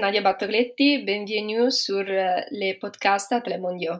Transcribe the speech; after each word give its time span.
Nadia 0.00 0.36
bienvenue 1.04 1.70
sur 1.70 2.02
les 2.50 2.74
podcasts 2.74 3.30
Athlètes 3.30 3.60
mondiaux. 3.60 3.92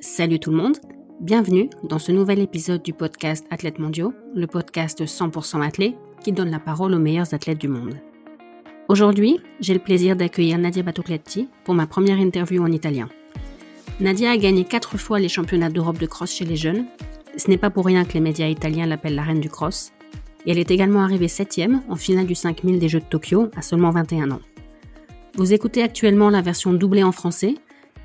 Salut 0.00 0.40
tout 0.40 0.50
le 0.50 0.56
monde, 0.56 0.78
bienvenue 1.20 1.68
dans 1.84 1.98
ce 1.98 2.10
nouvel 2.10 2.38
épisode 2.38 2.82
du 2.82 2.94
podcast 2.94 3.46
Athlètes 3.50 3.78
mondiaux, 3.78 4.14
le 4.34 4.46
podcast 4.46 5.04
100% 5.04 5.62
athlète 5.62 5.94
qui 6.24 6.32
donne 6.32 6.50
la 6.50 6.58
parole 6.58 6.94
aux 6.94 6.98
meilleurs 6.98 7.34
athlètes 7.34 7.58
du 7.58 7.68
monde. 7.68 7.96
Aujourd'hui, 8.88 9.40
j'ai 9.60 9.74
le 9.74 9.80
plaisir 9.80 10.16
d'accueillir 10.16 10.56
Nadia 10.56 10.82
Battocletti 10.82 11.48
pour 11.64 11.74
ma 11.74 11.86
première 11.86 12.18
interview 12.18 12.62
en 12.62 12.72
italien. 12.72 13.10
Nadia 14.00 14.30
a 14.30 14.38
gagné 14.38 14.64
quatre 14.64 14.96
fois 14.96 15.20
les 15.20 15.28
championnats 15.28 15.70
d'Europe 15.70 15.98
de 15.98 16.06
cross 16.06 16.32
chez 16.32 16.46
les 16.46 16.56
jeunes. 16.56 16.86
Ce 17.36 17.50
n'est 17.50 17.58
pas 17.58 17.70
pour 17.70 17.84
rien 17.84 18.06
que 18.06 18.14
les 18.14 18.20
médias 18.20 18.48
italiens 18.48 18.86
l'appellent 18.86 19.16
la 19.16 19.22
reine 19.22 19.40
du 19.40 19.50
cross 19.50 19.92
et 20.46 20.50
elle 20.50 20.58
est 20.58 20.70
également 20.70 21.02
arrivée 21.02 21.28
septième 21.28 21.82
en 21.88 21.96
finale 21.96 22.26
du 22.26 22.34
5000 22.34 22.78
des 22.78 22.88
Jeux 22.88 23.00
de 23.00 23.04
Tokyo 23.04 23.48
à 23.56 23.62
seulement 23.62 23.90
21 23.90 24.30
ans. 24.30 24.40
Vous 25.34 25.52
écoutez 25.52 25.82
actuellement 25.82 26.30
la 26.30 26.42
version 26.42 26.72
doublée 26.72 27.02
en 27.02 27.12
français, 27.12 27.54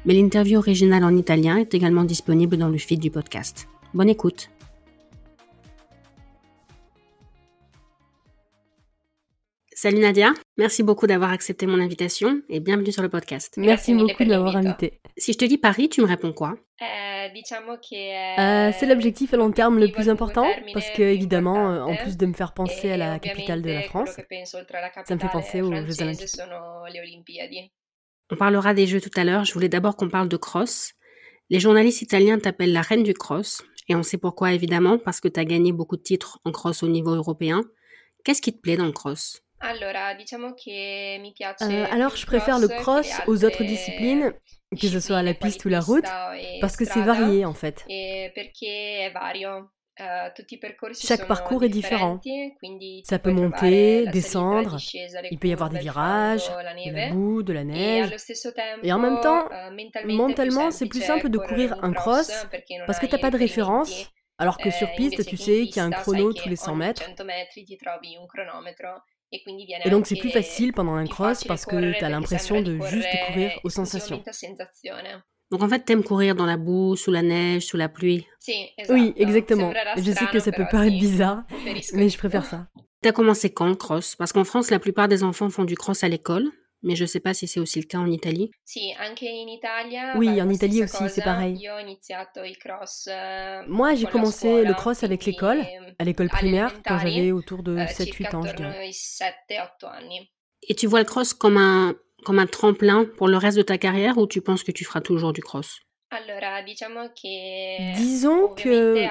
mais 0.06 0.14
l'interview 0.14 0.58
originale 0.58 1.04
en 1.04 1.16
italien 1.16 1.58
est 1.58 1.74
également 1.74 2.04
disponible 2.04 2.58
dans 2.58 2.70
le 2.70 2.78
feed 2.78 3.00
du 3.00 3.12
podcast. 3.12 3.68
Bonne 3.94 4.10
écoute 4.10 4.50
Salut 9.80 10.00
Nadia, 10.00 10.34
merci 10.58 10.82
beaucoup 10.82 11.06
d'avoir 11.06 11.30
accepté 11.30 11.68
mon 11.68 11.80
invitation 11.80 12.42
et 12.50 12.60
bienvenue 12.60 12.92
sur 12.92 13.04
le 13.04 13.10
podcast. 13.10 13.54
Merci, 13.58 13.94
beaucoup 13.94 14.24
de 14.24 14.30
m'avoir 14.30 14.56
invité. 14.56 15.00
Si 15.16 15.34
je 15.34 15.38
te 15.38 15.46
dis 15.46 15.60
Paris, 15.60 15.88
tu 15.88 16.02
me 16.02 16.08
réponds 16.08 16.34
quoi? 16.34 16.56
Euh, 16.82 17.28
euh, 17.28 18.72
C'est 18.74 18.88
l'objectif 18.88 19.36
à 19.36 19.38
long 19.38 19.52
terme 19.52 19.78
le 19.78 19.92
plus 19.92 20.10
important 20.10 20.48
parce 20.74 20.90
que 20.90 21.04
évidemment, 21.04 21.70
euh, 21.70 21.82
en 21.84 21.96
plus 21.96 22.18
de 22.18 22.26
me 22.26 22.34
faire 22.34 22.56
penser 22.56 22.90
à 22.90 22.98
la 22.98 23.20
capitale 23.20 23.62
de 23.62 23.70
la 23.70 23.84
France, 23.84 24.10
ça 25.06 25.14
me 25.14 25.20
fait 25.20 25.30
penser 25.32 25.62
aux 25.62 25.72
Jeux 25.72 26.02
Olympiques. 26.02 26.42
On 28.32 28.36
parlera 28.36 28.74
des 28.74 28.88
Jeux 28.88 29.00
tout 29.00 29.12
à 29.16 29.24
l'heure, 29.24 29.46
je 29.46 29.54
voulais 29.54 29.70
d'abord 29.70 29.96
qu'on 29.96 30.10
parle 30.10 30.28
de 30.28 30.38
cross. 30.38 30.94
Les 31.52 31.60
journalistes 31.60 32.02
italiens 32.02 32.40
t'appellent 32.40 32.74
la 32.74 32.82
reine 32.82 33.04
du 33.04 33.14
cross 33.14 33.62
et 33.88 33.94
on 33.94 34.02
sait 34.02 34.18
pourquoi 34.18 34.54
évidemment 34.54 34.98
parce 34.98 35.22
que 35.22 35.28
tu 35.28 35.40
as 35.40 35.46
gagné 35.46 35.72
beaucoup 35.72 35.98
de 35.98 36.02
titres 36.02 36.40
en 36.46 36.52
cross 36.52 36.82
au 36.82 36.88
niveau 36.88 37.14
européen. 37.14 37.62
Qu'est-ce 38.24 38.42
qui 38.42 38.54
te 38.54 38.60
plaît 38.60 38.76
dans 38.76 38.88
le 38.88 38.92
cross? 38.92 39.44
Euh, 41.62 41.86
alors, 41.92 42.16
je 42.16 42.26
préfère 42.26 42.60
le 42.60 42.68
cross 42.68 43.10
aux 43.28 43.44
autres 43.44 43.64
disciplines, 43.64 44.34
que 44.80 44.88
ce 44.88 45.00
soit 45.00 45.24
la 45.24 45.34
piste 45.34 45.66
ou 45.66 45.70
la 45.70 45.80
route, 45.80 46.06
parce 46.62 46.78
que 46.78 46.86
c'est 46.86 47.02
varié 47.02 47.46
en 47.46 47.54
fait. 47.54 47.86
Chaque 50.94 51.28
parcours 51.28 51.64
est 51.64 51.70
différent. 51.70 52.20
Ça 53.04 53.18
peut 53.18 53.32
monter, 53.32 54.06
descendre, 54.08 54.78
il 55.32 55.40
peut 55.40 55.48
y 55.48 55.54
avoir 55.54 55.70
des 55.70 55.80
virages, 55.80 56.50
de 56.50 56.92
la 56.92 57.10
boue, 57.10 57.42
de 57.42 57.54
la 57.54 57.64
neige. 57.64 58.16
Et 58.84 58.94
en 58.94 59.00
même 59.00 59.20
temps, 59.22 59.50
mentalement, 60.06 60.70
c'est 60.72 60.86
plus 60.88 61.02
simple 61.02 61.30
de 61.30 61.38
courir 61.40 61.84
un 61.84 61.94
cross 61.94 62.32
parce 62.86 63.00
que 63.00 63.08
tu 63.08 63.14
n'as 63.14 63.22
pas 63.22 63.32
de 63.32 63.38
référence, 63.38 64.12
alors 64.38 64.58
que 64.60 64.70
sur 64.70 64.94
piste, 64.94 65.26
tu 65.26 65.36
sais 65.36 65.66
qu'il 65.66 65.78
y 65.78 65.80
a 65.80 65.86
un 65.86 65.92
chrono 65.92 66.32
tous 66.32 66.48
les 66.48 66.56
100 66.56 66.76
mètres. 66.76 67.04
Et 69.32 69.90
donc 69.90 70.08
c'est 70.08 70.16
plus 70.16 70.30
facile 70.30 70.74
pendant 70.74 70.96
un 70.96 71.06
cross 71.06 71.44
parce 71.44 71.66
que 71.66 71.98
tu 71.98 72.04
as 72.04 72.10
l'impression 72.10 72.62
de 72.62 72.80
juste 72.88 73.08
courir 73.28 73.52
aux 73.64 73.70
sensations. 73.70 74.24
Donc 75.50 75.64
en 75.64 75.70
fait, 75.70 75.80
t'aimes 75.80 76.04
courir 76.04 76.36
dans 76.36 76.46
la 76.46 76.58
boue, 76.58 76.98
sous 76.98 77.12
la 77.12 77.22
neige, 77.22 77.64
sous 77.64 77.78
la 77.78 77.88
pluie. 77.88 78.26
Oui, 78.90 79.14
exactement. 79.16 79.74
Je 79.96 80.12
sais 80.12 80.26
que 80.32 80.40
ça 80.40 80.52
peut 80.52 80.66
paraître 80.70 80.98
bizarre, 80.98 81.44
mais 81.94 82.10
je 82.10 82.18
préfère 82.18 82.46
ça. 82.46 82.68
T'as 83.02 83.12
commencé 83.12 83.52
quand 83.52 83.68
le 83.68 83.76
cross? 83.76 84.16
Parce 84.16 84.34
qu'en 84.34 84.44
France, 84.44 84.72
la 84.72 84.80
plupart 84.80 85.08
des 85.08 85.24
enfants 85.24 85.50
font 85.50 85.64
du 85.64 85.76
cross 85.76 86.04
à 86.04 86.10
l'école 86.10 86.52
mais 86.84 86.96
je 86.96 87.04
ne 87.04 87.08
sais 87.08 87.20
pas 87.20 87.34
si 87.34 87.48
c'est 87.48 87.60
aussi 87.60 87.80
le 87.80 87.86
cas 87.86 87.98
en 87.98 88.10
Italie. 88.10 88.52
Oui, 90.16 90.42
en 90.42 90.50
Italie 90.50 90.84
aussi, 90.84 91.10
c'est 91.10 91.24
pareil. 91.24 91.58
Eh, 91.60 91.70
Moi, 93.68 93.96
j'ai 93.96 94.06
commencé 94.06 94.64
le 94.64 94.74
cross 94.74 95.04
avec 95.04 95.26
l'école, 95.26 95.64
à 96.00 96.04
l'école 96.04 96.30
primaire, 96.30 96.74
quand 96.86 97.00
j'avais 97.00 97.32
autour 97.32 97.64
de 97.64 97.78
7-8 97.78 98.28
eh, 98.32 98.36
ans, 98.36 98.44
je 98.44 98.56
dirais. 98.56 98.90
Et 100.68 100.76
tu 100.76 100.88
vois 100.88 101.00
le 101.00 101.06
cross 101.06 101.34
comme 101.34 101.58
un, 101.58 101.96
comme 102.26 102.40
un 102.40 102.48
tremplin 102.48 103.06
pour 103.06 103.28
le 103.28 103.38
reste 103.38 103.58
de 103.58 103.64
ta 103.64 103.78
carrière 103.78 104.18
ou 104.18 104.28
tu 104.28 104.42
penses 104.42 104.64
que 104.64 104.72
tu 104.72 104.86
feras 104.86 105.02
toujours 105.02 105.34
du 105.34 105.42
cross? 105.42 105.80
Disons 107.96 108.48
que, 108.56 109.08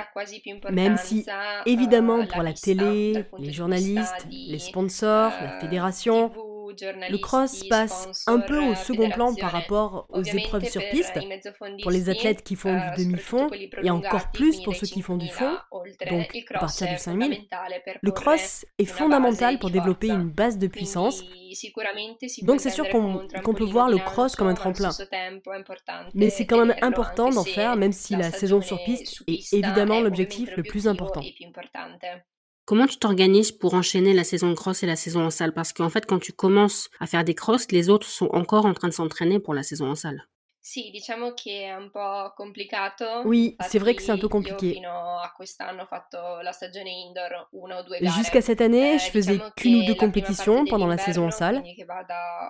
même 0.71 0.97
si 0.97 1.27
évidemment 1.67 2.27
pour 2.27 2.43
la 2.43 2.55
télé, 2.55 3.25
les 3.39 3.53
journalistes, 3.53 4.27
les 4.31 4.59
sponsors, 4.59 5.33
la 5.43 5.61
fédération, 5.61 6.33
le 6.71 7.17
cross 7.19 7.65
passe 7.69 8.25
un 8.27 8.41
peu 8.41 8.59
au 8.61 8.75
second 8.75 9.11
plan 9.11 9.35
par 9.35 9.53
rapport 9.53 10.07
aux 10.11 10.23
épreuves 10.23 10.65
sur 10.65 10.83
piste, 10.91 11.19
pour 11.83 11.91
les 11.91 12.09
athlètes 12.09 12.43
qui 12.43 12.57
font 12.57 12.75
du 12.75 13.05
demi-fond, 13.05 13.49
et 13.83 13.91
encore 13.91 14.31
plus 14.33 14.61
pour 14.63 14.75
ceux 14.75 14.87
qui 14.87 15.03
font 15.03 15.17
du 15.17 15.29
fond, 15.29 15.57
donc 16.11 16.37
à 16.55 16.59
partir 16.59 16.89
du 16.89 16.99
5000. 16.99 17.47
Le 18.03 18.11
cross 18.11 18.67
est 18.79 18.85
fondamental 18.85 19.59
pour 19.59 19.71
développer 19.71 20.09
une 20.09 20.31
base 20.31 20.59
de 20.59 20.67
puissance, 20.67 21.25
donc 22.43 22.61
c'est 22.61 22.71
sûr 22.71 22.89
qu'on 22.89 23.55
peut 23.55 23.65
voir 23.65 23.89
le 23.89 23.99
cross 23.99 24.37
comme 24.37 24.49
un 24.49 24.55
tremplin. 24.55 24.91
Mais 26.15 26.31
c'est 26.31 26.47
quand 26.47 26.65
même 26.65 26.77
important 26.83 27.31
d'en 27.31 27.45
faire, 27.45 27.77
même 27.77 27.93
si 27.93 28.17
la 28.17 28.31
saison 28.31 28.61
sur 28.61 28.83
piste 28.85 29.23
est 29.27 29.53
évidemment 29.53 30.01
l'objectif 30.01 30.57
le 30.57 30.63
plus 30.63 30.89
important. 30.89 31.23
Comment 32.67 32.89
tu 32.89 32.97
t'organises 32.97 33.53
pour 33.53 33.75
enchaîner 33.75 34.13
la 34.13 34.25
saison 34.25 34.51
de 34.51 34.55
cross 34.55 34.83
et 34.83 34.87
la 34.87 34.97
saison 34.97 35.25
en 35.25 35.31
salle? 35.31 35.53
Parce 35.53 35.73
qu'en 35.73 35.89
fait, 35.89 36.05
quand 36.05 36.19
tu 36.19 36.33
commences 36.33 36.91
à 36.99 37.07
faire 37.07 37.23
des 37.23 37.37
crosses, 37.37 37.71
les 37.71 37.89
autres 37.89 38.09
sont 38.09 38.27
encore 38.33 38.67
en 38.67 38.75
train 38.75 38.89
de 38.89 38.93
s'entraîner 38.93 39.39
pour 39.39 39.55
la 39.55 39.63
saison 39.63 39.89
en 39.89 39.95
salle. 39.95 40.27
Oui, 43.25 43.57
c'est 43.61 43.79
vrai 43.79 43.95
que 43.95 44.03
c'est 44.03 44.11
un 44.11 44.19
peu 44.19 44.27
compliqué. 44.27 44.83
Jusqu'à 48.01 48.43
cette 48.43 48.61
année, 48.61 48.95
eh, 48.95 48.99
je 48.99 49.11
faisais 49.13 49.39
qu'une 49.57 49.77
ou 49.77 49.85
deux 49.85 49.95
compétitions 49.95 50.65
pendant 50.65 50.89
la 50.89 50.99
saison 50.99 51.29
en 51.29 51.31
salle. 51.31 51.63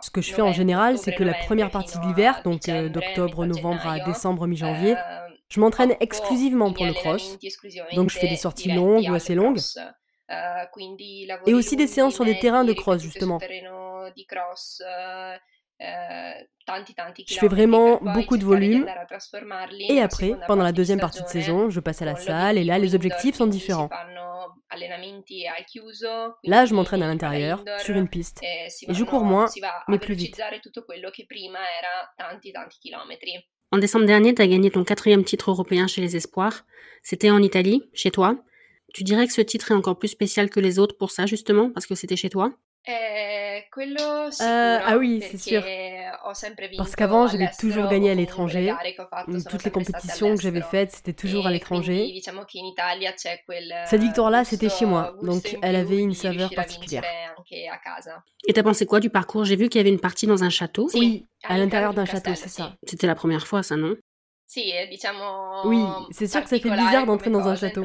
Ce 0.01 0.11
que 0.11 0.23
je 0.23 0.33
fais 0.33 0.41
en 0.41 0.53
général, 0.55 0.97
c'est 0.97 1.15
que 1.15 1.25
la 1.25 1.35
première 1.35 1.71
partie 1.71 1.99
de 1.99 2.07
l'hiver, 2.07 2.41
donc 2.43 2.71
euh, 2.71 2.89
d'octobre, 2.89 3.45
novembre 3.45 3.87
à 3.87 4.01
décembre, 4.01 4.47
mi-janvier, 4.47 4.93
ehm, 4.93 5.33
je 5.51 5.61
m'entraîne 5.61 5.95
exclusivement 6.01 6.73
pour 6.73 6.87
le 6.87 6.95
cross. 6.95 7.37
Donc 7.95 8.09
je 8.09 8.19
fais 8.19 8.29
des 8.29 8.37
sorties 8.37 8.73
longues 8.73 9.11
ou 9.11 9.15
assez 9.15 9.35
longues. 9.35 9.59
Et 11.47 11.55
aussi 11.55 11.77
des 11.77 11.87
séances 11.87 12.15
sur 12.15 12.25
des 12.25 12.39
terrains 12.39 12.65
de 12.65 12.73
cross, 12.73 13.03
justement. 13.03 13.39
Euh, 15.83 16.33
je 17.29 17.39
fais 17.39 17.49
vraiment 17.49 17.99
beaucoup 18.01 18.39
de 18.39 18.45
volume. 18.45 18.87
Et 19.89 20.01
après, 20.01 20.33
pendant 20.47 20.65
la 20.65 20.73
deuxième 20.73 21.01
partie 21.01 21.23
de 21.23 21.29
saison, 21.29 21.69
je 21.71 21.81
passe 21.81 22.01
à 22.03 22.07
la 22.07 22.17
salle 22.17 22.57
et 22.59 22.65
là, 22.65 22.79
les 22.79 22.95
objectifs 22.95 23.37
sont 23.37 23.47
différents. 23.47 23.91
Là, 26.45 26.65
je 26.65 26.75
m'entraîne 26.75 27.03
à 27.03 27.07
l'intérieur, 27.07 27.63
sur 27.79 27.95
une 27.97 28.09
piste. 28.09 28.43
Et 28.43 28.95
je 28.95 29.05
cours 29.05 29.25
moins, 29.25 29.47
mais 29.89 29.99
plus 29.99 30.15
vite. 30.15 30.41
En 33.73 33.79
décembre 33.79 34.07
dernier, 34.07 34.35
tu 34.35 34.43
as 34.43 34.47
gagné 34.47 34.71
ton 34.71 34.85
quatrième 34.85 35.25
titre 35.25 35.51
européen 35.51 35.87
chez 35.87 36.01
les 36.01 36.17
Espoirs. 36.17 36.65
C'était 37.03 37.31
en 37.31 37.43
Italie, 37.43 37.83
chez 37.93 38.11
toi. 38.11 38.37
Tu 38.97 39.05
dirais 39.05 39.27
que 39.27 39.33
ce 39.35 39.43
titre 39.43 39.73
est 39.73 39.75
encore 39.75 39.99
plus 39.99 40.09
spécial 40.09 40.49
que 40.49 40.59
les 40.59 40.79
autres 40.79 40.97
pour 40.97 41.11
ça, 41.11 41.27
justement, 41.27 41.69
parce 41.69 41.85
que 41.85 41.95
c'était 41.95 42.17
chez 42.17 42.31
toi? 42.31 42.55
Euh, 42.89 43.61
ah 44.41 44.97
oui, 44.99 45.23
c'est 45.31 45.37
sûr. 45.37 45.63
Parce 46.79 46.97
qu'avant, 46.97 47.27
j'avais 47.27 47.51
toujours 47.61 47.89
gagné 47.89 48.11
à 48.11 48.15
l'étranger. 48.15 48.73
Toutes 49.51 49.65
les 49.65 49.71
compétitions 49.71 50.35
que 50.35 50.41
j'avais 50.41 50.63
faites, 50.63 50.93
c'était 50.93 51.13
toujours 51.13 51.47
à 51.47 51.51
l'étranger. 51.51 52.23
Cette 53.85 54.01
victoire-là, 54.01 54.45
c'était 54.47 54.71
chez 54.71 54.87
moi, 54.87 55.15
donc 55.23 55.59
elle 55.61 55.77
avait 55.77 55.99
une 55.99 56.15
saveur 56.15 56.49
particulière. 56.55 57.05
Et 58.49 58.55
t'as 58.55 58.63
pensé 58.63 58.87
quoi 58.87 59.01
du 59.01 59.11
parcours? 59.11 59.45
J'ai 59.45 59.57
vu 59.57 59.69
qu'il 59.69 59.79
y 59.79 59.83
avait 59.83 59.91
une 59.91 60.01
partie 60.01 60.27
dans 60.27 60.43
un 60.43 60.49
château. 60.49 60.89
Oui, 60.95 61.27
à 61.45 61.59
l'intérieur 61.59 61.93
d'un 61.93 62.07
château, 62.07 62.35
c'est 62.35 62.49
ça. 62.49 62.73
C'était 62.87 63.07
la 63.07 63.15
première 63.15 63.47
fois, 63.47 63.63
ça, 63.63 63.77
non? 63.77 63.95
Oui, 65.65 65.83
c'est 66.11 66.27
sûr 66.29 66.43
que 66.43 66.49
ça 66.49 66.59
fait 66.59 66.71
bizarre 66.71 67.07
d'entrer 67.07 67.31
dans 67.31 67.49
un 67.49 67.57
château. 67.57 67.83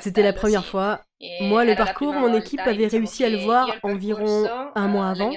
C'était 0.00 0.22
la 0.22 0.32
première 0.32 0.64
fois. 0.64 1.04
Moi, 1.40 1.64
le 1.64 1.74
parcours, 1.76 2.14
mon 2.14 2.32
équipe 2.34 2.66
avait 2.66 2.88
réussi 2.88 3.24
à 3.24 3.30
le 3.30 3.38
voir 3.38 3.78
environ 3.82 4.50
un 4.74 4.88
mois 4.88 5.08
avant, 5.10 5.30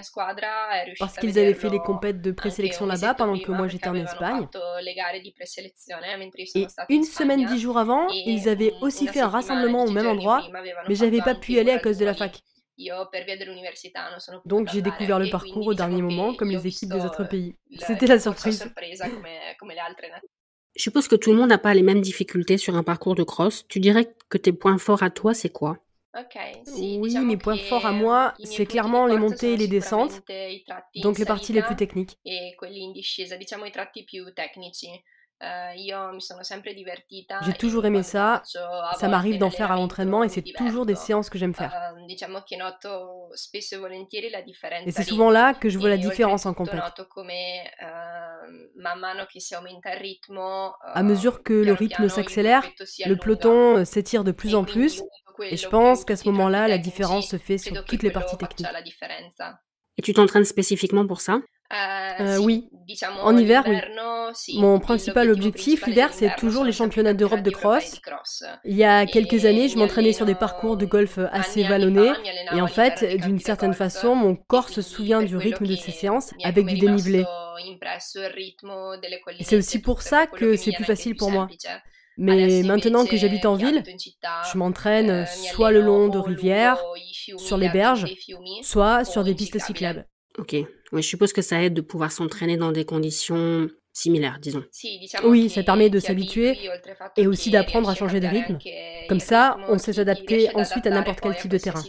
parce 0.99 1.17
qu'ils 1.17 1.37
avaient 1.39 1.53
fait 1.53 1.69
les 1.69 1.79
compètes 1.79 2.21
de 2.21 2.31
présélection 2.31 2.85
là-bas 2.85 3.13
pendant 3.15 3.37
que 3.39 3.51
moi 3.51 3.67
j'étais 3.67 3.89
en 3.89 3.95
Espagne. 3.95 4.47
Et 6.53 6.67
une 6.89 7.03
semaine, 7.03 7.45
dix 7.45 7.59
jours 7.59 7.77
avant, 7.77 8.07
ils 8.25 8.49
avaient 8.49 8.73
aussi 8.81 9.07
fait 9.07 9.19
un 9.21 9.27
rassemblement 9.29 9.83
au 9.85 9.91
même 9.91 10.07
endroit, 10.07 10.43
mais 10.87 10.95
j'avais 10.95 11.21
pas 11.21 11.35
pu 11.35 11.53
y 11.53 11.59
aller 11.59 11.71
à 11.71 11.79
cause 11.79 11.97
de 11.97 12.05
la 12.05 12.13
fac. 12.15 12.41
Donc 14.45 14.69
j'ai 14.71 14.81
découvert 14.81 15.19
le 15.19 15.29
parcours 15.29 15.67
au 15.67 15.73
dernier 15.73 16.01
moment, 16.01 16.33
comme 16.35 16.49
les 16.49 16.67
équipes 16.67 16.89
des 16.89 17.05
autres 17.05 17.23
pays. 17.23 17.55
C'était 17.79 18.07
la 18.07 18.19
surprise. 18.19 18.59
Je 20.75 20.81
suppose 20.83 21.07
que 21.07 21.15
tout 21.15 21.31
le 21.31 21.37
monde 21.37 21.49
n'a 21.49 21.57
pas 21.57 21.73
les 21.73 21.81
mêmes 21.83 22.01
difficultés 22.01 22.57
sur 22.57 22.75
un 22.75 22.83
parcours 22.83 23.15
de 23.15 23.23
cross. 23.23 23.65
Tu 23.69 23.79
dirais 23.79 24.13
que 24.29 24.37
tes 24.37 24.51
points 24.51 24.77
forts 24.77 25.03
à 25.03 25.09
toi, 25.09 25.33
c'est 25.33 25.49
quoi? 25.49 25.77
Oui, 26.77 27.17
mes 27.19 27.37
points 27.37 27.57
forts 27.57 27.85
à 27.85 27.91
moi, 27.91 28.33
c'est 28.43 28.65
clairement 28.65 29.05
les 29.07 29.17
montées 29.17 29.53
et 29.53 29.57
les 29.57 29.67
descentes, 29.67 30.21
donc 31.01 31.17
les 31.17 31.25
parties 31.25 31.53
les 31.53 31.61
plus 31.61 31.75
techniques. 31.75 32.17
J'ai 37.41 37.53
toujours 37.53 37.85
aimé 37.85 38.03
ça, 38.03 38.41
ça 38.93 39.07
m'arrive 39.07 39.37
d'en 39.37 39.51
faire 39.51 39.71
à 39.71 39.75
l'entraînement 39.75 40.23
et 40.23 40.29
c'est 40.29 40.43
toujours 40.43 40.85
des 40.85 40.95
séances 40.95 41.29
que 41.29 41.37
j'aime 41.37 41.53
faire. 41.53 41.71
Et 44.85 44.91
c'est 44.91 45.03
souvent 45.03 45.29
là 45.31 45.53
que 45.53 45.69
je 45.69 45.77
vois 45.77 45.89
la 45.89 45.97
différence 45.97 46.45
en 46.45 46.53
compétition. 46.53 47.05
À 50.93 51.03
mesure 51.03 51.43
que 51.43 51.53
le 51.53 51.73
rythme 51.73 52.09
s'accélère, 52.09 52.63
le 53.05 53.15
peloton 53.15 53.83
s'étire 53.85 54.23
de 54.23 54.31
plus 54.31 54.55
en 54.55 54.63
plus 54.63 55.03
et 55.49 55.57
je 55.57 55.67
pense 55.67 56.05
qu'à 56.05 56.15
ce 56.15 56.27
moment-là, 56.29 56.67
la 56.67 56.77
différence 56.77 57.27
se 57.29 57.37
fait 57.37 57.57
sur 57.57 57.83
toutes 57.85 58.03
les 58.03 58.11
parties 58.11 58.37
techniques. 58.37 58.67
Et 59.97 60.01
tu 60.01 60.13
t'entraînes 60.13 60.45
spécifiquement 60.45 61.07
pour 61.07 61.21
ça? 61.21 61.39
Euh, 62.19 62.37
oui, 62.37 62.69
en 63.21 63.35
hiver, 63.35 63.63
oui. 63.67 63.77
Mon 64.55 64.79
principal 64.79 65.31
objectif 65.31 65.85
l'hiver, 65.87 66.13
c'est 66.13 66.35
toujours 66.35 66.63
les 66.63 66.71
championnats 66.71 67.13
d'Europe 67.13 67.41
de 67.41 67.49
cross. 67.49 67.99
Il 68.63 68.75
y 68.75 68.83
a 68.83 69.05
quelques 69.05 69.45
années, 69.45 69.67
je 69.67 69.77
m'entraînais 69.77 70.13
sur 70.13 70.25
des 70.25 70.35
parcours 70.35 70.77
de 70.77 70.85
golf 70.85 71.19
assez 71.31 71.63
vallonnés, 71.63 72.11
et 72.55 72.61
en 72.61 72.67
fait, 72.67 73.03
d'une 73.21 73.39
certaine 73.39 73.73
façon, 73.73 74.15
mon 74.15 74.35
corps 74.35 74.69
se 74.69 74.81
souvient 74.81 75.23
du 75.23 75.37
rythme 75.37 75.65
de 75.65 75.75
ces 75.75 75.91
séances 75.91 76.31
avec 76.43 76.65
du 76.65 76.77
dénivelé. 76.77 77.25
c'est 79.41 79.57
aussi 79.57 79.81
pour 79.81 80.01
ça 80.01 80.27
que 80.27 80.55
c'est 80.55 80.71
plus 80.71 80.85
facile 80.85 81.15
pour 81.15 81.31
moi. 81.31 81.47
Mais 82.17 82.63
maintenant 82.63 83.05
que 83.05 83.17
j'habite 83.17 83.45
en 83.45 83.55
ville, 83.55 83.83
je 84.51 84.57
m'entraîne 84.57 85.25
soit 85.27 85.71
le 85.71 85.81
long 85.81 86.07
de 86.07 86.17
rivières, 86.17 86.81
sur 87.37 87.57
les 87.57 87.69
berges, 87.69 88.05
soit 88.61 89.03
sur 89.05 89.23
des 89.23 89.35
pistes 89.35 89.59
cyclables. 89.59 90.07
Ok, 90.37 90.55
je 90.91 91.01
suppose 91.01 91.33
que 91.33 91.41
ça 91.41 91.63
aide 91.63 91.73
de 91.73 91.81
pouvoir 91.81 92.11
s'entraîner 92.11 92.57
dans 92.57 92.71
des 92.71 92.85
conditions 92.85 93.69
similaires, 93.93 94.37
disons. 94.41 94.63
Oui, 95.23 95.49
ça 95.49 95.63
permet 95.63 95.89
de 95.89 95.99
s'habituer 95.99 96.57
et 97.17 97.27
aussi 97.27 97.49
d'apprendre 97.49 97.89
à 97.89 97.95
changer 97.95 98.19
de 98.19 98.27
rythme. 98.27 98.57
Comme 99.07 99.21
ça, 99.21 99.57
on 99.69 99.77
sait 99.77 99.93
s'adapter 99.93 100.53
ensuite 100.55 100.85
à 100.85 100.89
n'importe 100.89 101.21
quel 101.21 101.35
type 101.35 101.51
de 101.51 101.57
terrain. 101.57 101.83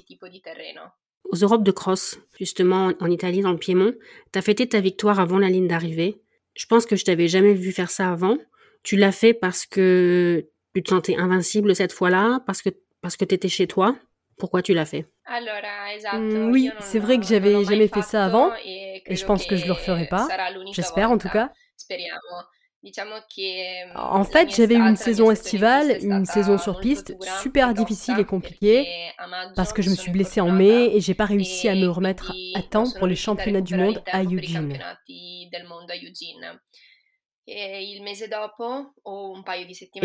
Aux 1.24 1.36
Europes 1.36 1.64
de 1.64 1.72
cross, 1.72 2.18
justement 2.38 2.92
en 3.00 3.10
Italie, 3.10 3.40
dans 3.40 3.50
le 3.50 3.58
Piémont, 3.58 3.92
tu 4.32 4.38
as 4.38 4.42
fêté 4.42 4.68
ta 4.68 4.80
victoire 4.80 5.18
avant 5.18 5.38
la 5.38 5.48
ligne 5.48 5.66
d'arrivée. 5.66 6.22
Je 6.54 6.66
pense 6.66 6.86
que 6.86 6.94
je 6.94 7.04
t'avais 7.04 7.26
jamais 7.26 7.52
vu 7.52 7.72
faire 7.72 7.90
ça 7.90 8.12
avant. 8.12 8.38
Tu 8.86 8.96
l'as 8.96 9.10
fait 9.10 9.34
parce 9.34 9.66
que 9.66 10.48
tu 10.72 10.80
te 10.80 10.90
sentais 10.90 11.16
invincible 11.16 11.74
cette 11.74 11.92
fois-là, 11.92 12.38
parce 12.46 12.62
que 12.62 12.70
parce 13.02 13.16
que 13.16 13.24
tu 13.24 13.34
étais 13.34 13.48
chez 13.48 13.66
toi. 13.66 13.96
Pourquoi 14.38 14.62
tu 14.62 14.74
l'as 14.74 14.84
fait? 14.84 15.06
Mmh, 16.12 16.50
Oui, 16.52 16.70
c'est 16.78 16.98
vrai 17.00 17.18
que 17.18 17.24
j'avais 17.24 17.64
jamais 17.64 17.88
fait 17.88 18.02
ça 18.02 18.24
avant 18.24 18.52
et 18.64 19.02
je 19.16 19.24
pense 19.24 19.44
que 19.46 19.56
je 19.56 19.66
le 19.66 19.72
referai 19.72 20.06
pas. 20.06 20.28
J'espère 20.72 21.10
en 21.10 21.18
tout 21.18 21.28
cas. 21.28 21.50
En 23.96 24.22
fait, 24.22 24.54
j'avais 24.54 24.76
une 24.76 24.94
saison 24.94 25.30
estivale, 25.32 25.98
une 26.02 26.24
saison 26.24 26.56
sur 26.56 26.78
piste, 26.78 27.16
super 27.42 27.74
difficile 27.74 28.20
et 28.20 28.24
compliquée, 28.24 28.86
parce 29.56 29.72
que 29.72 29.82
je 29.82 29.90
me 29.90 29.96
suis 29.96 30.12
blessée 30.12 30.40
en 30.40 30.50
mai 30.52 30.94
et 30.94 31.00
j'ai 31.00 31.14
pas 31.14 31.24
réussi 31.24 31.68
à 31.68 31.74
me 31.74 31.88
remettre 31.88 32.32
à 32.54 32.62
temps 32.62 32.84
pour 32.98 33.08
les 33.08 33.16
championnats 33.16 33.62
du 33.62 33.74
monde 33.74 34.02
à 34.12 34.22
Eugene. 34.22 34.78
Et 37.48 38.00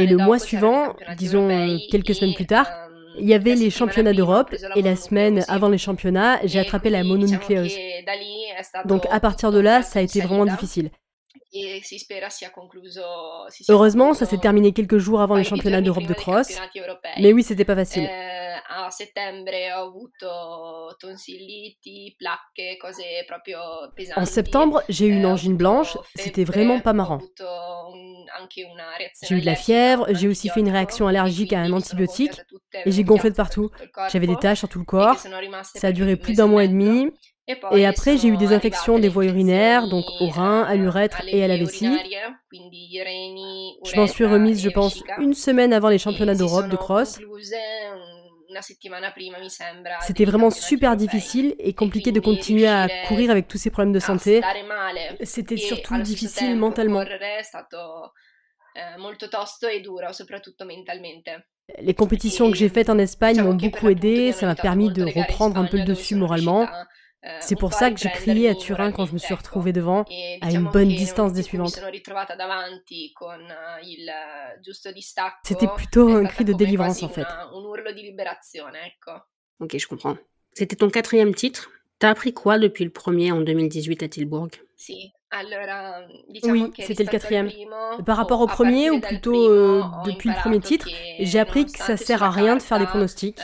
le 0.06 0.18
mois 0.18 0.40
suivant, 0.40 0.96
disons 1.18 1.48
quelques 1.90 2.14
semaines 2.16 2.36
plus 2.36 2.46
tard, 2.46 2.68
il 3.18 3.28
y 3.28 3.34
avait 3.34 3.56
les 3.56 3.70
championnats 3.70 4.14
d'Europe 4.14 4.56
et 4.76 4.82
la 4.82 4.96
semaine 4.96 5.44
avant 5.48 5.68
les 5.70 5.78
championnats, 5.78 6.40
j'ai 6.46 6.60
attrapé 6.60 6.90
la 6.90 7.04
mononucléose. 7.04 7.76
Donc 8.86 9.06
à 9.10 9.20
partir 9.20 9.52
de 9.52 9.60
là, 9.60 9.82
ça 9.82 10.00
a 10.00 10.02
été 10.02 10.22
vraiment 10.22 10.46
difficile. 10.46 10.92
Heureusement, 13.70 14.14
ça 14.14 14.26
s'est 14.26 14.38
terminé 14.38 14.72
quelques 14.72 14.98
jours 14.98 15.20
avant 15.22 15.36
les 15.36 15.44
championnats 15.44 15.82
d'Europe 15.82 16.06
de 16.06 16.14
cross. 16.14 16.58
Mais 17.20 17.34
oui, 17.34 17.44
c'était 17.44 17.66
pas 17.66 17.76
facile. 17.76 18.10
En 24.16 24.26
septembre, 24.26 24.84
j'ai 24.90 25.08
eu 25.08 25.12
une 25.12 25.26
angine 25.26 25.58
blanche, 25.58 25.98
c'était 26.16 26.44
vraiment 26.44 26.80
pas 26.80 26.94
marrant. 26.94 27.20
J'ai 29.24 29.36
eu 29.36 29.42
de 29.42 29.46
la 29.46 29.56
fièvre, 29.56 30.08
j'ai 30.12 30.28
aussi 30.28 30.50
fait 30.50 30.60
une 30.60 30.70
réaction 30.72 31.08
allergique 31.08 31.54
à 31.54 31.60
un 31.60 31.72
antibiotique 31.72 32.42
et 32.86 32.92
j'ai 32.92 33.04
gonflé 33.04 33.30
de 33.30 33.36
partout. 33.36 33.70
J'avais 34.12 34.28
des 34.28 34.38
taches 34.38 34.60
sur 34.60 34.70
tout 34.70 34.80
le 34.80 34.86
corps. 34.86 35.18
Ça 35.76 35.88
a 35.88 35.92
duré 35.92 36.16
plus 36.16 36.36
d'un 36.36 36.48
mois 36.48 36.64
et 36.64 36.68
demi. 36.68 37.12
Et 37.72 37.86
après, 37.86 38.18
j'ai 38.18 38.30
eu 38.30 38.38
des 38.38 38.54
infections 38.54 39.00
des 39.00 39.10
voies 39.10 39.26
urinaires, 39.26 39.88
donc 39.90 40.06
au 40.22 40.28
rein, 40.30 40.64
à 40.64 40.76
l'urètre 40.76 41.22
et 41.28 41.44
à 41.44 41.48
la 41.48 41.58
vessie. 41.58 41.90
Je 42.54 43.96
m'en 44.00 44.08
suis 44.08 44.26
remise, 44.26 44.62
je 44.62 44.70
pense, 44.70 45.04
une 45.20 45.34
semaine 45.34 45.74
avant 45.74 45.90
les 45.90 45.98
championnats 45.98 46.36
d'Europe 46.36 46.70
de 46.70 46.78
cross. 46.78 47.20
C'était 50.02 50.26
vraiment 50.26 50.50
super 50.50 50.96
difficile 50.96 51.56
et 51.60 51.74
compliqué 51.74 52.12
de 52.12 52.20
continuer 52.20 52.68
à 52.68 52.88
courir 53.08 53.32
avec 53.32 53.48
tous 53.48 53.58
ces 53.58 53.70
problèmes 53.70 53.94
de 53.94 54.00
santé. 54.00 54.42
C'était 55.24 55.58
surtout 55.58 56.02
difficile 56.02 56.56
mentalement. 56.56 57.04
Les 61.80 61.94
compétitions 61.94 62.52
que 62.52 62.58
j'ai 62.58 62.70
faites 62.70 62.90
en 62.90 62.98
Espagne 62.98 63.42
m'ont 63.42 63.54
beaucoup 63.54 63.90
aidé, 63.90 64.32
ça 64.32 64.46
m'a 64.46 64.56
permis 64.56 64.92
de 64.92 65.04
reprendre 65.04 65.58
un 65.58 65.66
peu 65.66 65.78
le 65.78 65.84
dessus 65.86 66.16
moralement. 66.16 66.68
C'est 67.40 67.56
pour 67.56 67.74
ça 67.74 67.92
que 67.92 67.98
j'ai 67.98 68.10
crié 68.10 68.50
à 68.50 68.56
Turin 68.56 68.92
quand 68.92 69.06
je 69.06 69.14
me 69.14 69.18
suis 69.20 69.34
retrouvée 69.34 69.74
devant, 69.74 70.06
à 70.42 70.52
une 70.52 70.70
bonne 70.70 70.90
distance 70.90 71.34
des 71.34 71.44
suivantes. 71.44 71.80
C'était 75.44 75.68
plutôt 75.68 76.10
un 76.10 76.26
cri 76.26 76.46
de 76.46 76.54
délivrance 76.54 77.04
en 77.04 77.10
fait. 77.10 77.28
Ok, 79.60 79.78
je 79.78 79.88
comprends. 79.88 80.18
C'était 80.54 80.76
ton 80.76 80.90
quatrième 80.90 81.36
titre. 81.36 81.70
T'as 82.00 82.10
appris 82.10 82.34
quoi 82.34 82.58
depuis 82.58 82.84
le 82.84 82.90
premier 82.90 83.32
en 83.32 83.42
2018 83.42 84.02
à 84.04 84.08
Oui, 86.44 86.72
c'était 86.80 87.04
le 87.04 87.10
quatrième. 87.10 87.50
Par 88.06 88.18
rapport 88.18 88.42
au 88.42 88.48
premier, 88.48 88.90
ou 88.90 89.00
plutôt 89.00 89.50
euh, 89.50 89.84
depuis 90.06 90.30
le 90.30 90.36
premier 90.36 90.60
titre, 90.60 90.90
j'ai 91.20 91.40
appris 91.40 91.66
que 91.66 91.78
ça 91.78 91.98
sert 91.98 92.24
à 92.24 92.32
rien 92.32 92.56
de 92.56 92.62
faire 92.62 92.80
des 92.80 92.86
pronostics. 92.86 93.40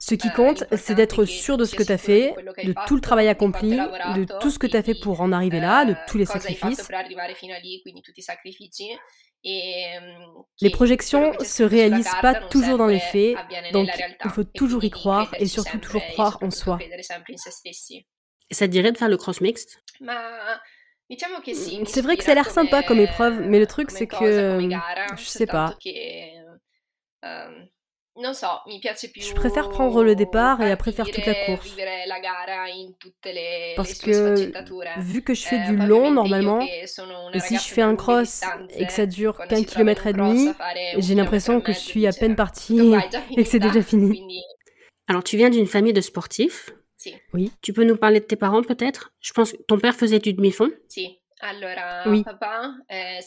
Ce 0.00 0.14
qui 0.14 0.30
compte, 0.30 0.64
c'est 0.76 0.94
d'être 0.94 1.24
sûr 1.24 1.56
de 1.56 1.64
ce 1.64 1.74
que 1.74 1.82
tu 1.82 1.92
as 1.92 1.98
fait, 1.98 2.34
de 2.64 2.74
tout 2.86 2.94
le 2.94 3.00
travail 3.00 3.28
accompli, 3.28 3.76
de 3.76 4.26
tout 4.40 4.50
ce 4.50 4.58
que 4.58 4.66
tu 4.66 4.76
as 4.76 4.82
fait 4.82 4.94
pour 4.94 5.20
en 5.20 5.32
arriver 5.32 5.60
là, 5.60 5.84
de 5.84 5.94
tous 6.06 6.18
les 6.18 6.26
sacrifices. 6.26 6.88
Les 9.44 10.70
projections 10.70 11.32
se 11.40 11.62
réalisent 11.62 12.14
pas 12.20 12.34
toujours 12.34 12.78
dans 12.78 12.86
les 12.86 13.00
faits, 13.00 13.36
donc 13.72 13.88
il 14.24 14.30
faut 14.30 14.44
toujours 14.44 14.84
y 14.84 14.90
croire 14.90 15.34
et 15.38 15.46
surtout 15.46 15.78
toujours 15.78 16.04
croire 16.06 16.38
en 16.42 16.50
soi. 16.50 16.78
Ça 18.52 18.66
te 18.66 18.72
dirait 18.72 18.92
de 18.92 18.98
faire 18.98 19.08
le 19.08 19.16
cross 19.16 19.40
mixte 19.40 19.82
C'est 21.84 22.00
vrai 22.00 22.16
que 22.16 22.24
ça 22.24 22.32
a 22.32 22.34
l'air 22.34 22.50
sympa 22.50 22.82
comme 22.82 23.00
épreuve, 23.00 23.40
mais 23.40 23.58
le 23.58 23.66
truc 23.66 23.90
c'est 23.90 24.06
que 24.06 24.60
je 25.16 25.24
sais 25.24 25.46
pas. 25.46 25.76
Je 28.14 29.34
préfère 29.34 29.70
prendre 29.70 30.04
le 30.04 30.14
départ 30.14 30.60
et 30.60 30.70
après 30.70 30.92
faire 30.92 31.06
toute 31.06 31.24
la 31.24 31.46
course. 31.46 31.74
Parce 33.74 33.94
que 33.94 35.00
vu 35.00 35.22
que 35.22 35.32
je 35.32 35.46
fais 35.46 35.58
du 35.64 35.76
long 35.76 36.10
normalement, 36.10 36.60
et 36.60 37.40
si 37.40 37.56
je 37.56 37.62
fais 37.62 37.82
un 37.82 37.96
cross 37.96 38.42
et 38.76 38.86
que 38.86 38.92
ça 38.92 39.06
dure 39.06 39.38
qu'un 39.48 39.64
kilomètre 39.64 40.06
et 40.06 40.12
demi, 40.12 40.52
j'ai 40.98 41.14
l'impression 41.14 41.60
que 41.60 41.72
je 41.72 41.78
suis 41.78 42.06
à 42.06 42.12
peine 42.12 42.36
partie 42.36 42.92
et 43.30 43.44
que 43.44 43.48
c'est 43.48 43.58
déjà 43.58 43.82
fini. 43.82 44.44
Alors 45.08 45.24
tu 45.24 45.36
viens 45.36 45.50
d'une 45.50 45.66
famille 45.66 45.94
de 45.94 46.00
sportifs? 46.00 46.70
Oui. 47.32 47.52
Tu 47.62 47.72
peux 47.72 47.84
nous 47.84 47.96
parler 47.96 48.20
de 48.20 48.24
tes 48.24 48.36
parents 48.36 48.62
peut-être? 48.62 49.12
Je 49.20 49.32
pense 49.32 49.52
que 49.52 49.56
ton 49.68 49.78
père 49.78 49.94
faisait 49.94 50.18
du 50.18 50.32
demi-fond. 50.32 50.70
Oui. 52.06 52.24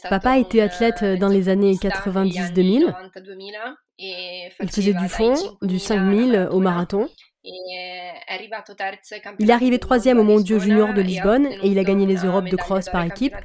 Papa 0.09 0.37
était 0.37 0.61
athlète 0.61 1.03
dans 1.19 1.27
les 1.27 1.49
années 1.49 1.73
90-2000. 1.73 2.93
Il 3.97 4.69
faisait 4.69 4.93
du 4.93 5.09
fond, 5.09 5.33
du 5.61 5.79
5000 5.79 6.49
au 6.51 6.59
marathon. 6.59 7.09
Il 7.43 9.49
est 9.49 9.53
arrivé 9.53 9.79
troisième 9.79 10.19
au 10.19 10.23
Mondiaux 10.23 10.59
Junior 10.59 10.93
de 10.93 11.01
Lisbonne 11.01 11.45
et 11.45 11.67
il 11.67 11.77
a 11.77 11.83
gagné 11.83 12.05
les 12.05 12.17
Europes 12.17 12.49
de 12.49 12.55
cross 12.55 12.89
par 12.89 13.03
équipe. 13.03 13.35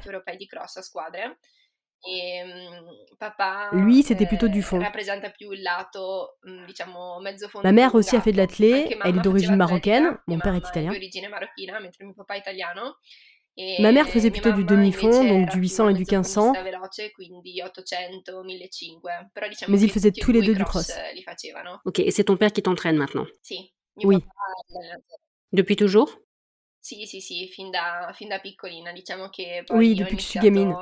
Lui, 3.73 4.03
c'était 4.03 4.25
plutôt 4.25 4.47
du 4.47 4.61
fond. 4.61 4.79
Ma 7.63 7.71
mère 7.71 7.95
aussi 7.95 8.15
a 8.15 8.21
fait 8.21 8.31
de 8.31 8.37
l'athlé, 8.37 8.97
elle 9.03 9.17
est 9.17 9.21
d'origine 9.21 9.55
marocaine, 9.55 10.17
mon 10.27 10.39
père 10.39 10.55
est 10.55 10.67
italien. 10.67 10.91
Ma 13.79 13.91
mère 13.91 14.07
faisait 14.07 14.31
plutôt 14.31 14.51
du 14.53 14.63
demi-fond, 14.63 15.23
donc 15.25 15.49
du 15.49 15.59
800 15.59 15.89
et 15.89 15.93
du 15.93 15.99
1500. 15.99 16.53
Mais 19.67 19.81
ils 19.81 19.91
faisaient 19.91 20.11
tous 20.11 20.31
les 20.31 20.41
deux 20.41 20.55
du 20.55 20.63
cross. 20.63 20.91
Ok, 21.85 21.99
et 21.99 22.11
c'est 22.11 22.23
ton 22.23 22.37
père 22.37 22.51
qui 22.51 22.63
t'entraîne 22.63 22.95
maintenant? 22.97 23.25
Oui. 24.03 24.23
Depuis 25.51 25.75
toujours? 25.75 26.17
Oui, 29.69 29.95
depuis 29.95 30.15
que 30.15 30.21
je 30.21 30.27
suis 30.27 30.39
gamine. 30.39 30.75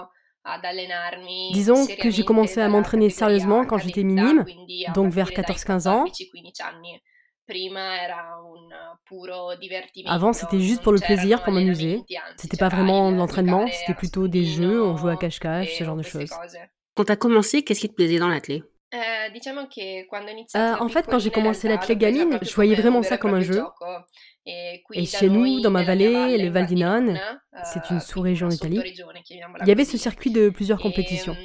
Disons 1.54 1.86
que 1.86 2.10
j'ai 2.10 2.24
commencé 2.24 2.62
à 2.62 2.68
m'entraîner 2.70 3.10
sérieusement 3.10 3.66
quand 3.66 3.78
j'étais 3.78 4.04
minime, 4.04 4.46
donc 4.96 5.12
vers 5.12 5.30
14-15 5.30 5.88
ans. 5.88 6.06
Avant, 10.06 10.34
c'était 10.34 10.60
juste 10.60 10.84
pour 10.84 10.92
le 10.92 11.00
plaisir, 11.00 11.44
pour 11.44 11.54
m'amuser. 11.54 12.02
C'était 12.38 12.58
pas 12.58 12.70
vraiment 12.70 13.12
de 13.12 13.18
l'entraînement, 13.18 13.68
c'était 13.72 13.96
plutôt 13.96 14.28
des 14.28 14.46
jeux, 14.46 14.84
on 14.84 14.96
jouait 14.98 15.14
à 15.14 15.18
cache-cache, 15.18 15.78
ce 15.78 15.84
genre 15.84 15.96
de 15.98 16.04
choses. 16.04 16.30
Quand 16.96 17.06
t'as 17.06 17.16
commencé, 17.16 17.64
qu'est-ce 17.64 17.82
qui 17.82 17.90
te 17.90 17.96
plaisait 17.96 18.20
dans 18.20 18.30
l'athlé? 18.30 18.64
Euh, 18.94 19.30
euh, 20.56 20.76
en 20.80 20.90
fait, 20.90 21.06
quand 21.08 21.20
j'ai 21.20 21.30
commencé 21.30 21.68
l'athlé 21.68 21.96
gamine, 21.96 22.40
je 22.42 22.54
voyais 22.56 22.76
vraiment 22.76 23.04
ça 23.04 23.18
comme 23.18 23.36
un 23.36 23.42
jeu. 23.42 23.62
Et 24.46 25.06
chez 25.06 25.30
nous, 25.30 25.62
dans 25.62 25.70
ma 25.70 25.84
vallée, 25.84 26.38
le 26.38 26.50
Val 26.50 26.66
di 26.66 26.76
Non, 26.76 27.14
c'est 27.64 27.90
une 27.92 28.00
sous-région 28.00 28.48
d'Italie, 28.48 28.82
il 29.62 29.68
y 29.68 29.72
avait 29.72 29.86
ce 29.86 29.98
circuit 29.98 30.32
de 30.32 30.50
plusieurs 30.50 30.80
compétitions. 30.80 31.36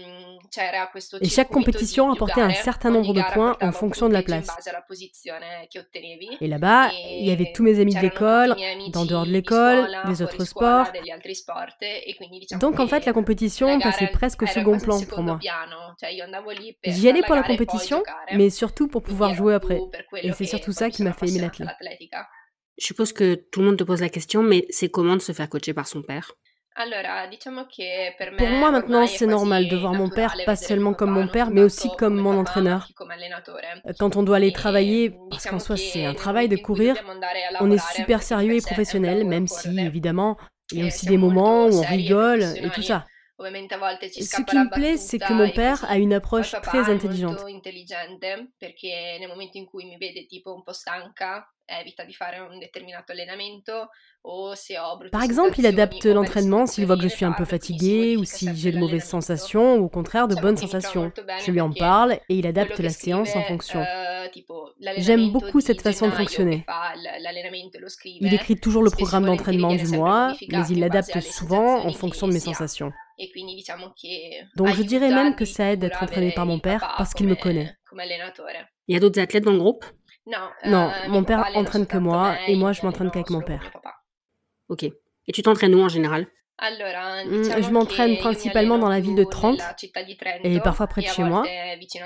Et 1.20 1.28
chaque 1.28 1.48
compétition 1.48 2.10
apportait 2.12 2.40
un 2.40 2.52
certain 2.52 2.90
nombre 2.90 3.14
de 3.14 3.22
points 3.32 3.56
en 3.60 3.72
fonction 3.72 4.08
de 4.08 4.12
la 4.12 4.22
place. 4.22 4.48
Et 6.40 6.48
là-bas, 6.48 6.90
il 6.92 7.26
y 7.26 7.30
avait 7.30 7.52
tous 7.54 7.62
mes 7.62 7.80
amis 7.80 7.94
de 7.94 8.00
l'école, 8.00 8.56
d'en 8.92 9.04
dehors 9.04 9.26
de 9.26 9.30
l'école, 9.30 9.88
des 10.06 10.22
autres 10.22 10.44
sports. 10.44 10.86
Donc 12.60 12.80
en 12.80 12.86
fait, 12.86 13.06
la 13.06 13.12
compétition 13.12 13.78
passait 13.80 14.08
presque 14.08 14.42
au 14.42 14.46
second 14.46 14.78
plan 14.78 15.00
pour 15.02 15.22
moi. 15.22 15.38
J'y 16.84 17.08
allais 17.08 17.22
pour 17.22 17.34
la 17.34 17.42
compétition, 17.42 18.02
mais 18.32 18.50
surtout 18.50 18.88
pour 18.88 19.02
pouvoir 19.02 19.34
jouer 19.34 19.54
après. 19.54 19.80
Et 20.22 20.32
c'est 20.32 20.44
surtout 20.44 20.72
ça 20.72 20.90
qui 20.90 21.02
m'a 21.02 21.12
fait 21.12 21.28
aimer 21.28 21.40
l'athlète. 21.40 21.68
Je 22.76 22.86
suppose 22.86 23.12
que 23.12 23.34
tout 23.34 23.60
le 23.60 23.66
monde 23.66 23.76
te 23.76 23.84
pose 23.84 24.00
la 24.00 24.08
question, 24.08 24.42
mais 24.42 24.66
c'est 24.70 24.88
comment 24.88 25.14
de 25.14 25.20
se 25.22 25.30
faire 25.30 25.48
coacher 25.48 25.74
par 25.74 25.86
son 25.86 26.02
père? 26.02 26.32
Pour 28.36 28.48
moi 28.48 28.70
maintenant, 28.70 29.06
c'est 29.06 29.26
normal 29.26 29.68
de 29.68 29.76
voir 29.76 29.94
mon 29.94 30.08
père 30.08 30.34
pas 30.44 30.56
seulement 30.56 30.92
comme 30.92 31.10
mon 31.10 31.28
père, 31.28 31.50
mais 31.50 31.62
aussi 31.62 31.88
comme 31.98 32.16
mon 32.16 32.36
entraîneur. 32.38 32.88
Euh, 33.86 33.92
quand 33.98 34.16
on 34.16 34.22
doit 34.22 34.36
aller 34.36 34.52
travailler, 34.52 35.14
parce 35.30 35.46
qu'en 35.46 35.58
soi 35.58 35.76
c'est 35.76 36.04
un 36.04 36.14
travail 36.14 36.48
de 36.48 36.56
courir, 36.56 36.96
on 37.60 37.70
est 37.70 37.94
super 37.94 38.22
sérieux 38.22 38.54
et 38.54 38.60
professionnel, 38.60 39.24
même 39.24 39.46
si 39.46 39.78
évidemment 39.78 40.36
il 40.72 40.80
y 40.80 40.82
a 40.82 40.86
aussi 40.86 41.06
des 41.06 41.18
moments 41.18 41.66
où 41.66 41.78
on 41.78 41.82
rigole 41.82 42.42
et 42.42 42.70
tout 42.70 42.82
ça. 42.82 43.04
Ce 43.38 44.42
qui 44.44 44.56
me 44.56 44.70
plaît, 44.70 44.96
c'est 44.96 45.18
que 45.18 45.32
mon 45.32 45.50
père 45.50 45.84
a 45.90 45.98
une 45.98 46.14
approche 46.14 46.52
très 46.62 46.88
intelligente. 46.90 47.38
Par 55.12 55.22
exemple, 55.22 55.58
il 55.58 55.66
adapte 55.66 56.04
l'entraînement 56.04 56.66
s'il 56.66 56.86
voit 56.86 56.96
que 56.96 57.02
je 57.02 57.08
suis 57.08 57.24
un 57.24 57.32
peu 57.32 57.44
fatigué 57.44 58.16
ou 58.16 58.24
si 58.24 58.54
j'ai 58.54 58.72
de 58.72 58.78
mauvaises 58.78 59.04
sensations 59.04 59.76
ou 59.76 59.84
au 59.84 59.88
contraire 59.88 60.28
de 60.28 60.34
bonnes 60.34 60.56
sensations. 60.56 61.12
Je 61.44 61.50
lui 61.50 61.60
en 61.60 61.72
parle 61.72 62.12
et 62.28 62.36
il 62.36 62.46
adapte 62.46 62.78
la 62.80 62.90
séance 62.90 63.34
en 63.36 63.42
fonction. 63.42 63.82
Eh, 63.82 65.00
J'aime 65.00 65.30
beaucoup 65.30 65.60
cette 65.60 65.80
façon 65.82 66.06
de 66.06 66.12
fonctionner. 66.12 66.64
Il 68.04 68.34
écrit 68.34 68.56
toujours 68.56 68.82
le 68.82 68.90
programme 68.90 69.24
d'entraînement 69.26 69.74
du 69.74 69.86
mois, 69.88 70.34
mais 70.48 70.66
il 70.68 70.80
l'adapte 70.80 71.20
souvent 71.20 71.84
en 71.84 71.92
fonction 71.92 72.28
de 72.28 72.32
mes 72.32 72.40
sensations. 72.40 72.92
Donc 74.56 74.68
je 74.74 74.82
dirais 74.82 75.10
même 75.10 75.36
que 75.36 75.44
ça 75.44 75.72
aide 75.72 75.80
d'être 75.80 76.02
entraîné 76.02 76.32
par 76.32 76.46
mon 76.46 76.58
père 76.58 76.94
parce 76.96 77.14
qu'il 77.14 77.26
me 77.26 77.36
connaît. 77.36 77.72
Il 78.86 78.94
y 78.94 78.96
a 78.96 79.00
d'autres 79.00 79.20
athlètes 79.20 79.44
dans 79.44 79.52
le 79.52 79.58
groupe? 79.58 79.84
Non, 80.26 80.90
euh, 80.90 81.08
mon 81.08 81.24
père 81.24 81.46
entraîne 81.54 81.86
que 81.86 81.98
moi 81.98 82.36
et 82.46 82.56
moi 82.56 82.72
je 82.72 82.82
m'entraîne 82.82 83.10
qu'avec 83.10 83.30
mon 83.30 83.42
père. 83.42 83.70
Ok. 84.68 84.84
Et 84.84 85.32
tu 85.32 85.42
t'entraînes 85.42 85.74
où 85.74 85.82
en 85.82 85.88
général? 85.88 86.26
Hmm, 86.60 87.42
je 87.60 87.70
m'entraîne 87.70 88.16
principalement 88.18 88.78
dans 88.78 88.88
la 88.88 89.00
ville 89.00 89.16
de 89.16 89.24
Trente 89.24 89.60
et 90.44 90.60
parfois 90.60 90.86
près 90.86 91.02
de 91.02 91.08
chez 91.08 91.24
moi. 91.24 91.44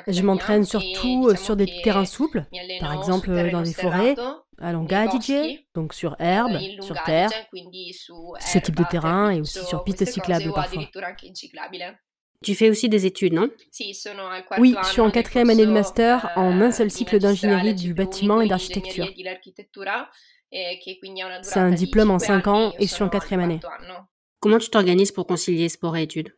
Je 0.06 0.22
m'entraîne 0.22 0.64
surtout 0.64 1.34
sur 1.37 1.54
des 1.54 1.66
terrains 1.82 2.06
souples, 2.06 2.44
par 2.80 2.94
exemple 2.94 3.50
dans 3.50 3.62
des 3.62 3.75
forêts, 3.75 4.16
à 4.60 4.72
DJ, 4.72 5.60
donc 5.75 5.94
sur 5.94 6.16
herbe, 6.18 6.58
sur 6.80 7.00
terre, 7.04 7.30
ce 8.40 8.58
type 8.58 8.76
de 8.76 8.84
terrain 8.84 9.30
et 9.30 9.40
aussi 9.40 9.64
sur 9.64 9.84
pistes 9.84 10.06
cyclables 10.06 10.52
parfois. 10.52 10.84
Tu 12.45 12.54
fais 12.54 12.71
aussi 12.71 12.88
des 12.88 13.04
études, 13.04 13.33
non? 13.33 13.50
Oui, 14.59 14.76
je 14.83 14.88
suis 14.88 15.00
en 15.00 15.11
quatrième 15.11 15.50
année 15.50 15.66
de 15.66 15.73
master 15.73 16.30
en 16.37 16.61
un 16.61 16.71
seul 16.71 16.90
cycle 16.90 17.18
d'ingénierie 17.18 17.75
du 17.75 17.95
bâtiment 17.95 18.40
et 18.40 18.47
d'architecture. 18.47 19.09
C'est 21.42 21.59
un 21.59 21.71
diplôme 21.71 22.11
en 22.11 22.18
cinq 22.18 22.47
ans 22.47 22.73
et 22.78 22.87
je 22.87 22.92
suis 22.95 23.02
en 23.02 23.09
quatrième 23.09 23.40
année. 23.40 23.61
Comment 24.40 24.59
tu 24.59 24.71
t'organises 24.71 25.11
pour 25.11 25.26
concilier 25.26 25.68
sport 25.68 25.97
et 25.97 26.02
études? 26.04 26.33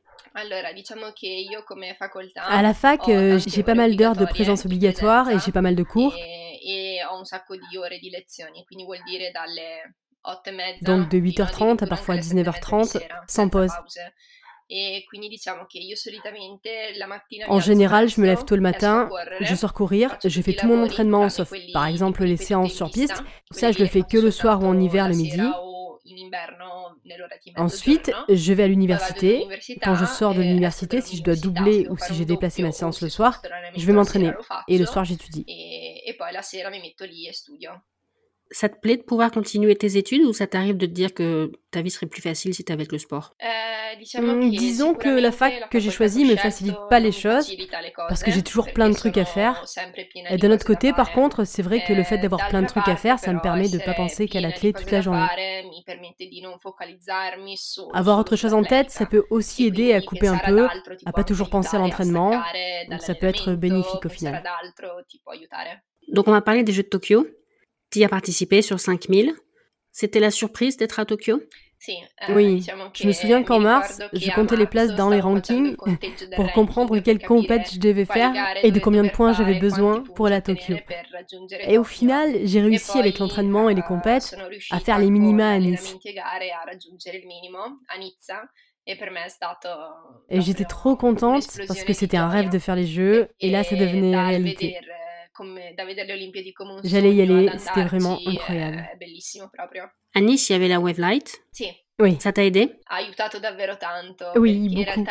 À 2.36 2.62
la 2.62 2.72
fac, 2.74 3.08
euh, 3.08 3.38
j'ai 3.46 3.62
pas 3.62 3.74
mal 3.74 3.96
d'heures 3.96 4.16
de 4.16 4.24
présence 4.24 4.64
obligatoire 4.64 5.28
et 5.30 5.38
j'ai 5.38 5.52
pas 5.52 5.60
mal 5.60 5.74
de 5.76 5.82
cours. 5.82 6.14
Donc 10.82 11.08
de 11.10 11.18
8h30 11.18 11.82
à 11.82 11.86
parfois 11.86 12.16
19h30, 12.16 13.00
sans 13.26 13.48
pause. 13.48 13.70
En 17.48 17.60
général, 17.60 18.08
je 18.08 18.20
me 18.20 18.26
lève 18.26 18.44
tôt 18.44 18.54
le 18.54 18.62
matin, 18.62 19.08
je 19.40 19.54
sors 19.54 19.72
courir, 19.72 20.16
je 20.24 20.42
fais 20.42 20.52
tout 20.54 20.66
mon 20.66 20.84
entraînement 20.84 21.28
sauf 21.28 21.52
par 21.72 21.86
exemple 21.86 22.24
les 22.24 22.36
séances 22.36 22.72
sur 22.72 22.90
piste. 22.90 23.22
Ça, 23.50 23.72
je 23.72 23.78
le 23.78 23.86
fais 23.86 24.02
que 24.02 24.18
le 24.18 24.30
soir 24.30 24.62
ou 24.62 24.66
en 24.66 24.78
hiver 24.78 25.08
le 25.08 25.16
midi. 25.16 25.40
Ensuite, 27.56 28.12
je 28.28 28.52
vais 28.52 28.64
à 28.64 28.68
l'université. 28.68 29.46
Quand 29.82 29.94
je 29.94 30.04
sors 30.04 30.34
de 30.34 30.42
l'université, 30.42 31.00
si 31.00 31.16
je 31.16 31.22
dois 31.22 31.36
doubler 31.36 31.86
ou 31.88 31.96
si 31.98 32.14
j'ai 32.14 32.24
déplacé 32.24 32.62
ma 32.62 32.72
séance 32.72 33.00
le 33.02 33.08
soir, 33.08 33.42
je 33.76 33.86
vais 33.86 33.92
m'entraîner. 33.92 34.32
Et 34.68 34.78
le 34.78 34.86
soir, 34.86 35.04
j'étudie 35.04 35.46
ça 38.50 38.68
te 38.68 38.78
plaît 38.80 38.96
de 38.96 39.02
pouvoir 39.02 39.30
continuer 39.30 39.76
tes 39.76 39.96
études 39.96 40.22
ou 40.22 40.32
ça 40.32 40.46
t'arrive 40.46 40.76
de 40.76 40.86
te 40.86 40.90
dire 40.90 41.14
que 41.14 41.52
ta 41.70 41.82
vie 41.82 41.90
serait 41.90 42.06
plus 42.06 42.20
facile 42.20 42.52
si 42.52 42.64
tu 42.64 42.72
avais 42.72 42.86
le 42.90 42.98
sport? 42.98 43.34
Euh, 43.42 44.20
hmm, 44.20 44.50
Disons 44.50 44.94
que 44.94 45.08
la 45.08 45.30
fac 45.30 45.70
que 45.70 45.78
j'ai 45.78 45.90
choisie 45.90 46.24
me 46.24 46.34
facilite 46.34 46.76
pas 46.88 46.98
les 46.98 47.12
choses 47.12 47.52
parce 48.08 48.24
que 48.24 48.32
j'ai 48.32 48.42
toujours 48.42 48.72
plein 48.72 48.88
de 48.88 48.94
trucs 48.94 49.18
à 49.18 49.24
faire. 49.24 49.64
Et 50.30 50.36
d'un 50.36 50.50
autre 50.50 50.66
côté, 50.66 50.92
par 50.92 51.12
contre, 51.12 51.44
c'est 51.44 51.62
vrai 51.62 51.84
que 51.86 51.92
le 51.92 52.02
fait 52.02 52.18
d'avoir 52.18 52.48
plein 52.48 52.62
de 52.62 52.66
trucs 52.66 52.88
à 52.88 52.96
faire, 52.96 53.18
ça 53.18 53.32
me 53.32 53.40
permet 53.40 53.68
de 53.68 53.78
pas 53.78 53.94
penser 53.94 54.26
qu'à 54.26 54.40
la 54.40 54.50
clé 54.50 54.72
toute 54.72 54.90
la 54.90 55.00
journée. 55.00 55.26
Avoir 57.94 58.18
autre 58.18 58.36
chose 58.36 58.54
en 58.54 58.62
tête, 58.64 58.90
ça 58.90 59.06
peut 59.06 59.24
aussi 59.30 59.66
aider 59.66 59.92
à 59.92 60.00
couper 60.00 60.26
un 60.26 60.38
peu, 60.38 60.66
à 61.06 61.12
pas 61.12 61.24
toujours 61.24 61.50
penser 61.50 61.76
à 61.76 61.80
l'entraînement. 61.80 62.42
Donc 62.90 63.00
ça 63.00 63.14
peut 63.14 63.26
être 63.26 63.52
bénéfique 63.52 64.04
au 64.04 64.08
final. 64.08 64.42
Donc 66.08 66.26
on 66.26 66.32
va 66.32 66.40
parler 66.40 66.64
des 66.64 66.72
Jeux 66.72 66.82
de 66.82 66.88
Tokyo. 66.88 67.26
Tu 67.90 68.02
as 68.04 68.08
participé 68.08 68.62
sur 68.62 68.78
5000. 68.78 69.34
C'était 69.92 70.20
la 70.20 70.30
surprise 70.30 70.76
d'être 70.76 71.00
à 71.00 71.04
Tokyo? 71.04 71.40
Euh, 72.28 72.34
oui, 72.34 72.62
je 72.94 73.06
me 73.06 73.12
souviens 73.12 73.42
qu'en 73.42 73.58
mars, 73.58 74.00
je 74.12 74.30
comptais 74.32 74.56
les 74.56 74.66
places 74.66 74.94
dans 74.96 75.08
les 75.08 75.20
rankings 75.20 75.76
pour 76.36 76.52
comprendre 76.52 76.98
quelle 76.98 77.20
compète 77.20 77.72
je 77.72 77.78
devais 77.78 78.04
faire 78.04 78.32
et 78.62 78.70
de 78.70 78.78
combien 78.78 79.02
de 79.02 79.08
points 79.08 79.32
j'avais 79.32 79.58
besoin 79.58 80.02
pour 80.14 80.26
aller 80.26 80.36
à 80.36 80.42
Tokyo. 80.42 80.76
Et 81.60 81.78
au 81.78 81.84
final, 81.84 82.40
j'ai 82.44 82.60
réussi 82.60 82.98
avec 82.98 83.18
l'entraînement 83.18 83.70
et 83.70 83.74
les 83.74 83.82
compètes 83.82 84.36
à 84.70 84.78
faire 84.78 84.98
les 84.98 85.10
minima 85.10 85.50
à 85.50 85.58
Nice. 85.58 85.96
Et 90.28 90.40
j'étais 90.40 90.64
trop 90.64 90.96
contente 90.96 91.46
parce 91.66 91.84
que 91.84 91.92
c'était 91.94 92.16
un 92.18 92.28
rêve 92.28 92.50
de 92.50 92.58
faire 92.58 92.76
les 92.76 92.86
jeux 92.86 93.28
et 93.40 93.50
là 93.50 93.64
ça 93.64 93.76
devenait 93.76 94.16
réalité. 94.16 94.76
J'allais 96.84 97.14
y 97.14 97.22
aller, 97.22 97.50
c'était 97.58 97.84
vraiment 97.84 98.18
incroyable. 98.26 98.88
À 100.14 100.20
Nice, 100.20 100.48
il 100.48 100.52
y 100.52 100.56
avait 100.56 100.68
la 100.68 100.80
Wave 100.80 100.98
Light. 100.98 101.40
Oui. 102.00 102.16
Ça 102.20 102.32
t'a 102.32 102.44
aidé? 102.44 102.72
Oui, 104.36 104.74
beaucoup. 104.74 105.04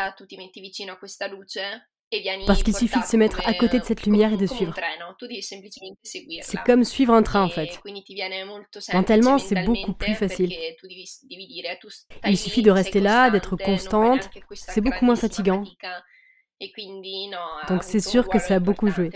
Parce 2.44 2.64
qu'il 2.64 2.74
suffit 2.74 2.98
de 2.98 3.04
se 3.04 3.16
mettre 3.16 3.40
à 3.46 3.54
côté 3.54 3.78
de 3.78 3.84
cette 3.84 4.02
lumière 4.04 4.32
et 4.32 4.36
de 4.36 4.46
suivre. 4.46 4.74
C'est 6.42 6.60
comme 6.64 6.82
suivre 6.82 7.14
un 7.14 7.22
train 7.22 7.44
en 7.44 7.48
fait. 7.48 7.80
Mentalement, 8.92 9.38
c'est 9.38 9.64
beaucoup 9.64 9.92
plus 9.94 10.16
facile. 10.16 10.52
Il 12.26 12.36
suffit 12.36 12.62
de 12.62 12.70
rester 12.72 13.00
là, 13.00 13.30
d'être 13.30 13.56
constante. 13.56 14.28
C'est 14.54 14.80
beaucoup 14.80 15.04
moins 15.04 15.16
fatigant. 15.16 15.62
Donc 17.68 17.82
c'est 17.82 18.00
sûr 18.00 18.28
que 18.28 18.38
ça 18.38 18.56
a 18.56 18.58
beaucoup 18.58 18.88
joué. 18.88 19.10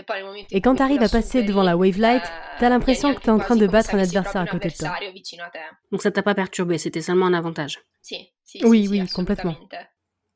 Et 0.51 0.61
quand 0.61 0.77
tu 0.77 0.83
arrives 0.83 1.03
à 1.03 1.09
passer 1.09 1.43
devant 1.43 1.63
la 1.63 1.77
wave 1.77 1.99
light, 1.99 2.23
eh, 2.25 2.59
tu 2.59 2.65
as 2.65 2.71
l'impression 2.71 3.15
que 3.15 3.21
tu 3.21 3.27
es 3.27 3.31
en 3.31 3.39
train 3.39 3.57
de 3.57 3.67
battre 3.67 3.95
un 3.95 3.99
adversaire 3.99 4.41
à 4.41 4.47
côté 4.47 4.69
de 4.69 4.75
toi. 4.75 4.95
Donc 5.93 6.03
ça 6.03 6.11
t'a 6.11 6.23
pas 6.23 6.35
perturbé, 6.35 6.79
c'était 6.79 7.03
seulement 7.03 7.27
un 7.27 7.35
avantage. 7.35 7.81
Oui, 8.63 8.89
oui, 8.89 9.07
complètement. 9.09 9.57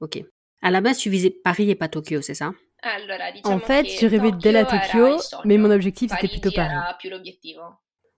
Ok. 0.01 0.23
À 0.61 0.71
la 0.71 0.81
base, 0.81 0.99
tu 0.99 1.09
visais 1.09 1.31
Paris 1.31 1.71
et 1.71 1.75
pas 1.77 1.89
Tokyo, 1.89 2.21
c'est 2.21 2.35
ça? 2.35 2.53
En 3.45 3.59
fait, 3.59 3.87
j'ai 3.87 4.07
rêvé 4.07 4.33
d'aller 4.33 4.59
à 4.59 4.65
Tokyo, 4.65 5.19
mais 5.45 5.57
mon 5.57 5.71
objectif 5.71 6.11
c'était 6.11 6.29
plutôt 6.29 6.51
Paris. 6.51 6.77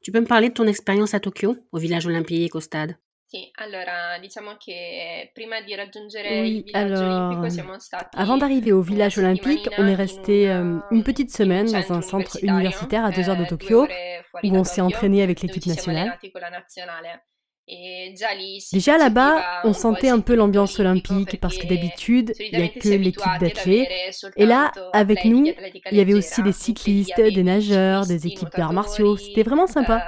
Tu 0.02 0.12
peux 0.12 0.20
me 0.20 0.26
parler 0.26 0.49
de 0.49 0.54
ton 0.54 0.66
expérience 0.66 1.14
à 1.14 1.20
Tokyo, 1.20 1.56
au 1.73 1.78
village 1.78 2.06
olympique, 2.06 2.54
au 2.54 2.61
stade? 2.61 2.97
Oui, 6.42 6.64
alors, 6.75 7.44
avant 8.14 8.37
d'arriver 8.37 8.72
au 8.72 8.82
village 8.82 9.18
olympique, 9.18 9.68
on 9.78 9.87
est 9.87 9.94
resté 9.94 10.50
euh, 10.50 10.78
une 10.90 11.04
petite 11.04 11.34
semaine 11.34 11.66
dans 11.66 11.92
un 11.92 12.02
centre 12.02 12.38
universitaire 12.42 13.04
à 13.04 13.10
deux 13.10 13.28
heures 13.28 13.37
de 13.37 13.44
Tokyo, 13.44 13.87
où 14.42 14.56
on 14.56 14.64
s'est 14.64 14.80
entraîné 14.80 15.22
avec 15.22 15.42
l'équipe 15.42 15.66
nationale. 15.66 16.18
Déjà 18.72 18.99
là-bas, 18.99 19.62
on 19.64 19.72
sentait 19.72 20.08
un 20.08 20.20
peu 20.20 20.34
l'ambiance 20.34 20.80
olympique 20.80 21.40
parce 21.40 21.56
que 21.56 21.68
d'habitude, 21.68 22.32
il 22.40 22.58
n'y 22.58 22.64
a 22.64 22.68
que 22.68 22.88
l'équipe 22.88 23.38
d'athlètes. 23.40 23.88
Et 24.37 24.46
là, 24.46 24.72
avec 24.92 25.25
nous, 25.25 25.46
il 25.90 25.96
y 25.96 26.00
avait 26.00 26.14
aussi 26.14 26.42
des 26.42 26.52
cyclistes, 26.52 27.20
des 27.20 27.42
nageurs, 27.42 28.06
des 28.06 28.26
équipes 28.26 28.50
d'arts 28.56 28.72
martiaux. 28.72 29.16
C'était 29.16 29.44
vraiment 29.44 29.68
sympa. 29.68 30.04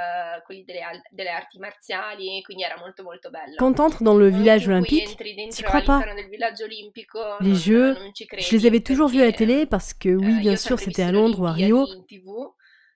Quand 3.59 3.73
t'entres 3.75 4.03
dans 4.03 4.15
le 4.15 4.29
village 4.29 4.69
olympique, 4.69 5.17
tu 5.55 5.63
crois 5.63 5.83
pas? 5.83 6.03
Les 7.41 7.55
jeux, 7.55 7.97
je 8.39 8.57
les 8.57 8.67
avais 8.67 8.81
toujours 8.81 9.09
vus 9.09 9.23
à 9.23 9.27
la 9.27 9.33
télé 9.33 9.67
parce 9.67 9.95
que 9.95 10.09
oui, 10.11 10.41
bien 10.41 10.57
sûr, 10.57 10.79
c'était 10.79 11.03
à 11.03 11.13
Londres 11.13 11.41
ou 11.41 11.47
à 11.47 11.53
Rio. 11.53 11.87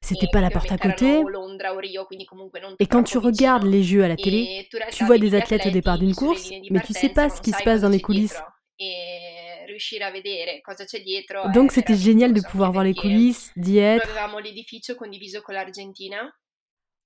C'était 0.03 0.29
pas 0.31 0.41
la 0.41 0.51
porte 0.51 0.71
à 0.71 0.79
côté. 0.79 1.23
Et 2.79 2.87
quand 2.87 3.03
tu 3.03 3.19
regardes 3.19 3.65
les 3.65 3.83
jeux 3.83 4.05
à 4.05 4.09
la 4.09 4.17
télé, 4.17 4.69
tu 4.93 5.05
vois 5.05 5.19
des 5.19 5.35
athlètes 5.35 5.67
au 5.67 5.71
départ 5.71 5.99
d'une 5.99 6.15
course, 6.15 6.51
mais 6.71 6.81
tu 6.81 6.93
sais 6.93 7.09
pas 7.09 7.29
ce 7.29 7.41
qui 7.41 7.51
se 7.51 7.63
passe 7.63 7.81
dans 7.81 7.89
les 7.89 8.01
coulisses. 8.01 8.41
Donc 11.55 11.73
c'était 11.73 11.97
génial 11.97 12.33
de 12.33 12.41
pouvoir 12.41 12.73
voir 12.73 12.85
les 12.85 12.95
coulisses, 12.95 13.53
d'y 13.57 13.79
être. 13.79 14.09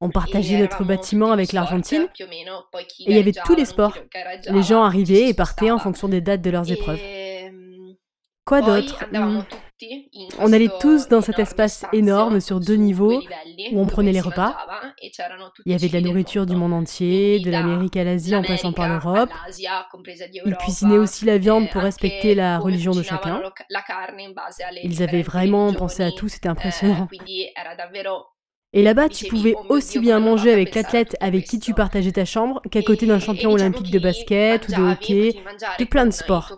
On 0.00 0.10
partageait 0.10 0.58
notre 0.58 0.82
bâtiment 0.84 1.30
avec 1.30 1.52
l'Argentine 1.52 2.08
et 2.18 2.26
il 3.06 3.16
y 3.16 3.18
avait 3.18 3.32
tous 3.32 3.54
les 3.54 3.66
sports. 3.66 3.96
Les 4.48 4.62
gens 4.62 4.82
arrivaient 4.82 5.28
et 5.28 5.34
partaient 5.34 5.70
en 5.70 5.78
fonction 5.78 6.08
des 6.08 6.20
dates 6.20 6.42
de 6.42 6.50
leurs 6.50 6.70
épreuves. 6.70 7.00
Quoi 8.46 8.62
d'autre 8.62 9.04
hmm. 9.12 9.42
On 10.38 10.52
allait 10.52 10.70
tous 10.80 11.08
dans 11.08 11.20
cet 11.20 11.38
espace 11.38 11.84
énorme 11.92 12.40
sur 12.40 12.58
deux 12.58 12.74
niveaux 12.74 13.20
où 13.72 13.80
on 13.80 13.86
prenait 13.86 14.12
les 14.12 14.20
repas. 14.20 14.56
Il 15.64 15.72
y 15.72 15.74
avait 15.74 15.88
de 15.88 15.92
la 15.92 16.00
nourriture 16.00 16.46
du 16.46 16.56
monde 16.56 16.72
entier, 16.72 17.40
de 17.40 17.50
l'Amérique 17.50 17.96
à 17.96 18.04
l'Asie 18.04 18.34
en 18.34 18.42
passant 18.42 18.72
par 18.72 18.88
l'Europe. 18.88 19.30
Ils 20.44 20.56
cuisinaient 20.56 20.98
aussi 20.98 21.24
la 21.26 21.38
viande 21.38 21.70
pour 21.70 21.82
respecter 21.82 22.34
la 22.34 22.58
religion 22.58 22.92
de 22.92 23.02
chacun. 23.02 23.42
Ils 24.82 25.02
avaient 25.02 25.22
vraiment 25.22 25.72
pensé 25.72 26.02
à 26.02 26.10
tout, 26.10 26.28
c'était 26.28 26.48
impressionnant. 26.48 27.08
Et 28.72 28.82
là-bas, 28.82 29.08
tu 29.08 29.26
pouvais 29.26 29.56
aussi 29.68 29.98
bien 29.98 30.20
manger 30.20 30.52
avec 30.52 30.76
l'athlète 30.76 31.16
avec 31.20 31.44
qui 31.44 31.58
tu 31.58 31.74
partageais 31.74 32.12
ta 32.12 32.24
chambre 32.24 32.62
qu'à 32.70 32.82
côté 32.82 33.04
d'un 33.04 33.18
champion 33.18 33.50
olympique 33.50 33.90
de 33.90 33.98
basket 33.98 34.68
ou 34.68 34.72
de 34.72 34.92
hockey, 34.92 35.34
de 35.78 35.84
plein 35.84 36.06
de 36.06 36.12
sports. 36.12 36.56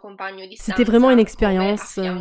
C'était 0.56 0.84
vraiment 0.84 1.10
une 1.10 1.18
expérience. 1.18 1.98
Euh, 1.98 2.18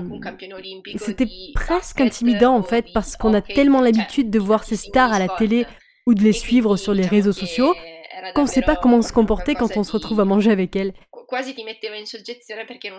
c'était 0.95 1.27
presque 1.53 1.99
intimidant 1.99 2.55
en 2.55 2.63
fait 2.63 2.85
parce 2.93 3.17
qu'on 3.17 3.33
a 3.33 3.41
tellement 3.41 3.81
l'habitude 3.81 4.29
de 4.29 4.39
voir 4.39 4.63
ces 4.63 4.77
stars 4.77 5.11
à 5.11 5.19
la 5.19 5.27
télé 5.27 5.65
ou 6.07 6.13
de 6.13 6.23
les 6.23 6.33
suivre 6.33 6.77
sur 6.77 6.93
les 6.93 7.05
réseaux 7.05 7.33
sociaux 7.33 7.73
qu'on 8.33 8.43
ne 8.43 8.47
sait 8.47 8.61
pas 8.61 8.75
comment 8.75 9.01
se 9.01 9.11
comporter 9.11 9.55
quand 9.55 9.75
on 9.77 9.83
se 9.83 9.91
retrouve 9.91 10.19
à 10.19 10.25
manger 10.25 10.51
avec 10.51 10.75
elles. 10.75 10.93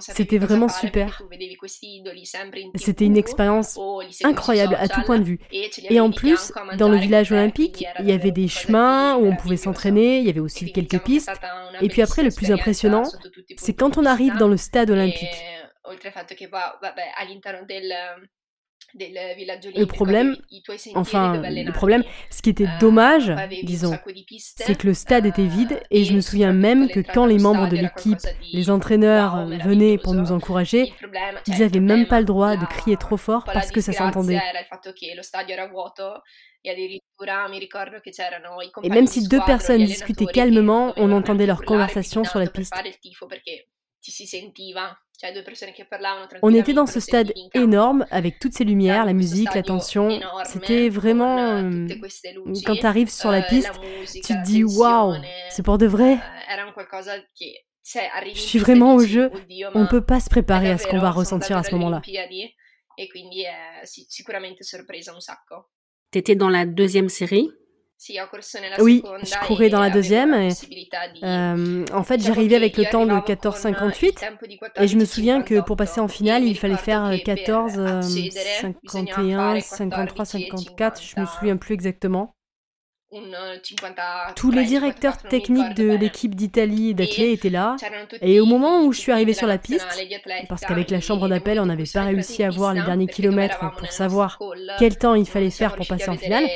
C'était 0.01 0.39
vraiment 0.39 0.69
super. 0.69 1.23
C'était 2.77 3.05
une 3.05 3.17
expérience 3.17 3.79
incroyable 4.25 4.75
à 4.79 4.89
tout 4.89 5.03
point 5.03 5.19
de 5.19 5.25
vue. 5.25 5.39
Et 5.91 6.01
en 6.01 6.11
plus, 6.11 6.53
dans 6.79 6.89
le 6.89 6.97
village 6.97 7.33
olympique, 7.33 7.85
il 8.01 8.07
y 8.09 8.13
avait 8.13 8.31
des 8.31 8.49
chemins 8.49 9.17
où 9.17 9.27
on 9.27 9.37
pouvait 9.37 9.57
s'entraîner, 9.57 10.19
il 10.19 10.25
y 10.27 10.31
avait 10.31 10.41
aussi 10.41 10.73
quelques 10.73 11.03
pistes. 11.03 11.31
Et 11.81 11.89
puis 11.89 12.03
après, 12.03 12.23
le 12.23 12.31
plus 12.31 12.51
impressionnant, 12.51 13.05
c'est 13.57 13.75
quand 13.75 13.99
on 13.99 14.05
arrive 14.07 14.37
dans 14.37 14.49
le 14.49 14.57
stade 14.57 14.91
olympique. 14.91 15.29
Le 18.95 19.85
problème, 19.85 20.37
enfin, 20.95 21.41
le 21.43 21.73
problème, 21.73 22.05
ce 22.31 22.43
qui 22.43 22.51
était 22.51 22.67
ah, 22.69 22.79
dommage, 22.79 23.33
disons, 23.63 23.97
c'est 24.57 24.77
que 24.77 24.87
le 24.87 24.95
stade 24.95 25.27
était 25.27 25.47
vide 25.47 25.81
et 25.91 26.05
je 26.05 26.15
me 26.15 26.21
souviens 26.21 26.53
même 26.53 26.89
que 26.89 27.01
quand 27.01 27.27
les 27.27 27.39
membres 27.39 27.69
de 27.69 27.77
l'équipe, 27.77 28.21
les 28.53 28.71
entraîneurs 28.71 29.47
venaient 29.47 29.99
pour 29.99 30.15
nous 30.15 30.33
encourager, 30.33 30.93
ils 31.47 31.59
n'avaient 31.59 31.81
même 31.81 32.07
pas 32.07 32.21
le 32.21 32.27
droit 32.27 32.57
de 32.57 32.67
crier 32.67 32.97
trop 32.97 33.17
fort 33.17 33.45
parce 33.45 33.71
que 33.71 33.81
ça 33.81 33.93
s'entendait. 33.93 34.41
Et 38.83 38.89
même 38.89 39.07
si 39.07 39.29
deux 39.29 39.41
personnes 39.47 39.85
discutaient 39.85 40.27
calmement, 40.27 40.93
on 40.97 41.13
entendait 41.13 41.47
leur 41.47 41.63
conversation 41.63 42.25
sur 42.25 42.39
la 42.39 42.47
piste. 42.47 42.75
On 46.43 46.55
était 46.55 46.73
dans 46.73 46.87
ce 46.87 47.01
stade 47.01 47.33
énorme 47.55 48.07
avec 48.11 48.39
toutes 48.39 48.55
ces 48.55 48.65
lumières, 48.65 49.05
la 49.05 49.13
musique, 49.13 49.55
la 49.55 49.63
tension. 49.63 50.21
C'était 50.45 50.89
vraiment. 50.89 51.39
Euh, 51.39 51.87
quand 52.65 52.75
tu 52.75 52.87
arrives 52.87 53.11
sur 53.11 53.31
la 53.31 53.41
eh, 53.41 53.49
piste, 53.49 53.73
tu 54.13 54.21
te 54.21 54.45
dis 54.45 54.65
waouh, 54.65 55.15
c'est 55.51 55.65
pour 55.65 55.79
de 55.79 55.87
vrai. 55.87 56.19
Eh, 56.19 56.53
Je 58.35 58.41
suis 58.41 58.59
vraiment 58.59 58.95
au 58.95 59.05
jeu. 59.05 59.31
On 59.75 59.81
ne 59.81 59.89
peut 59.89 60.05
pas 60.05 60.21
se 60.21 60.31
préparer 60.31 60.71
à 60.71 60.79
ce 60.79 60.87
qu'on 60.87 60.99
va 60.99 61.11
ressentir 61.11 61.57
à 61.57 61.63
ce 61.63 61.73
moment-là. 61.73 62.03
T'étais 66.11 66.35
dans 66.35 66.51
la 66.51 66.67
deuxième 66.67 67.09
série? 67.09 67.51
Oui, 68.81 69.03
je 69.23 69.47
courais 69.47 69.69
dans 69.69 69.81
la 69.81 69.91
deuxième. 69.91 70.35
Et, 70.35 70.51
euh, 71.23 71.85
en 71.93 72.03
fait, 72.03 72.21
j'arrivais 72.21 72.57
avec 72.57 72.77
le 72.77 72.85
temps 72.85 73.07
de 73.07 73.13
14,58 73.13 74.25
et 74.81 74.89
je 74.89 74.97
me 74.97 75.05
souviens 75.05 75.43
que 75.43 75.61
pour 75.61 75.77
passer 75.77 76.01
en 76.01 76.09
finale, 76.09 76.45
il 76.45 76.59
fallait 76.59 76.77
faire 76.77 77.13
14, 77.25 77.81
51, 78.83 79.61
53, 79.61 80.25
54, 80.25 81.03
je 81.03 81.21
me 81.21 81.27
souviens 81.27 81.57
plus 81.57 81.75
exactement. 81.75 82.35
Tous 84.37 84.51
les 84.51 84.65
directeurs 84.65 85.19
techniques 85.19 85.75
de 85.75 85.95
l'équipe 85.95 86.35
d'Italie 86.35 86.91
et 86.91 86.95
d'athlètes 86.95 87.35
étaient 87.35 87.51
là. 87.51 87.77
Et 88.23 88.41
au 88.41 88.47
moment 88.47 88.83
où 88.85 88.93
je 88.93 89.01
suis 89.01 89.13
arrivée 89.13 89.35
sur 89.35 89.47
la 89.47 89.59
piste, 89.59 89.87
parce 90.49 90.63
qu'avec 90.63 90.91
la 90.91 91.01
chambre 91.01 91.29
d'appel, 91.29 91.61
on 91.61 91.67
n'avait 91.67 91.85
pas 91.93 92.05
réussi 92.05 92.43
à 92.43 92.51
voir 92.51 92.73
les 92.75 92.83
derniers 92.83 93.07
kilomètres 93.07 93.59
pour 93.77 93.93
savoir 93.93 94.39
quel 94.79 94.97
temps 94.97 95.15
il 95.15 95.27
fallait 95.27 95.51
faire 95.51 95.75
pour 95.77 95.87
passer 95.87 96.09
en 96.09 96.17
finale. 96.17 96.49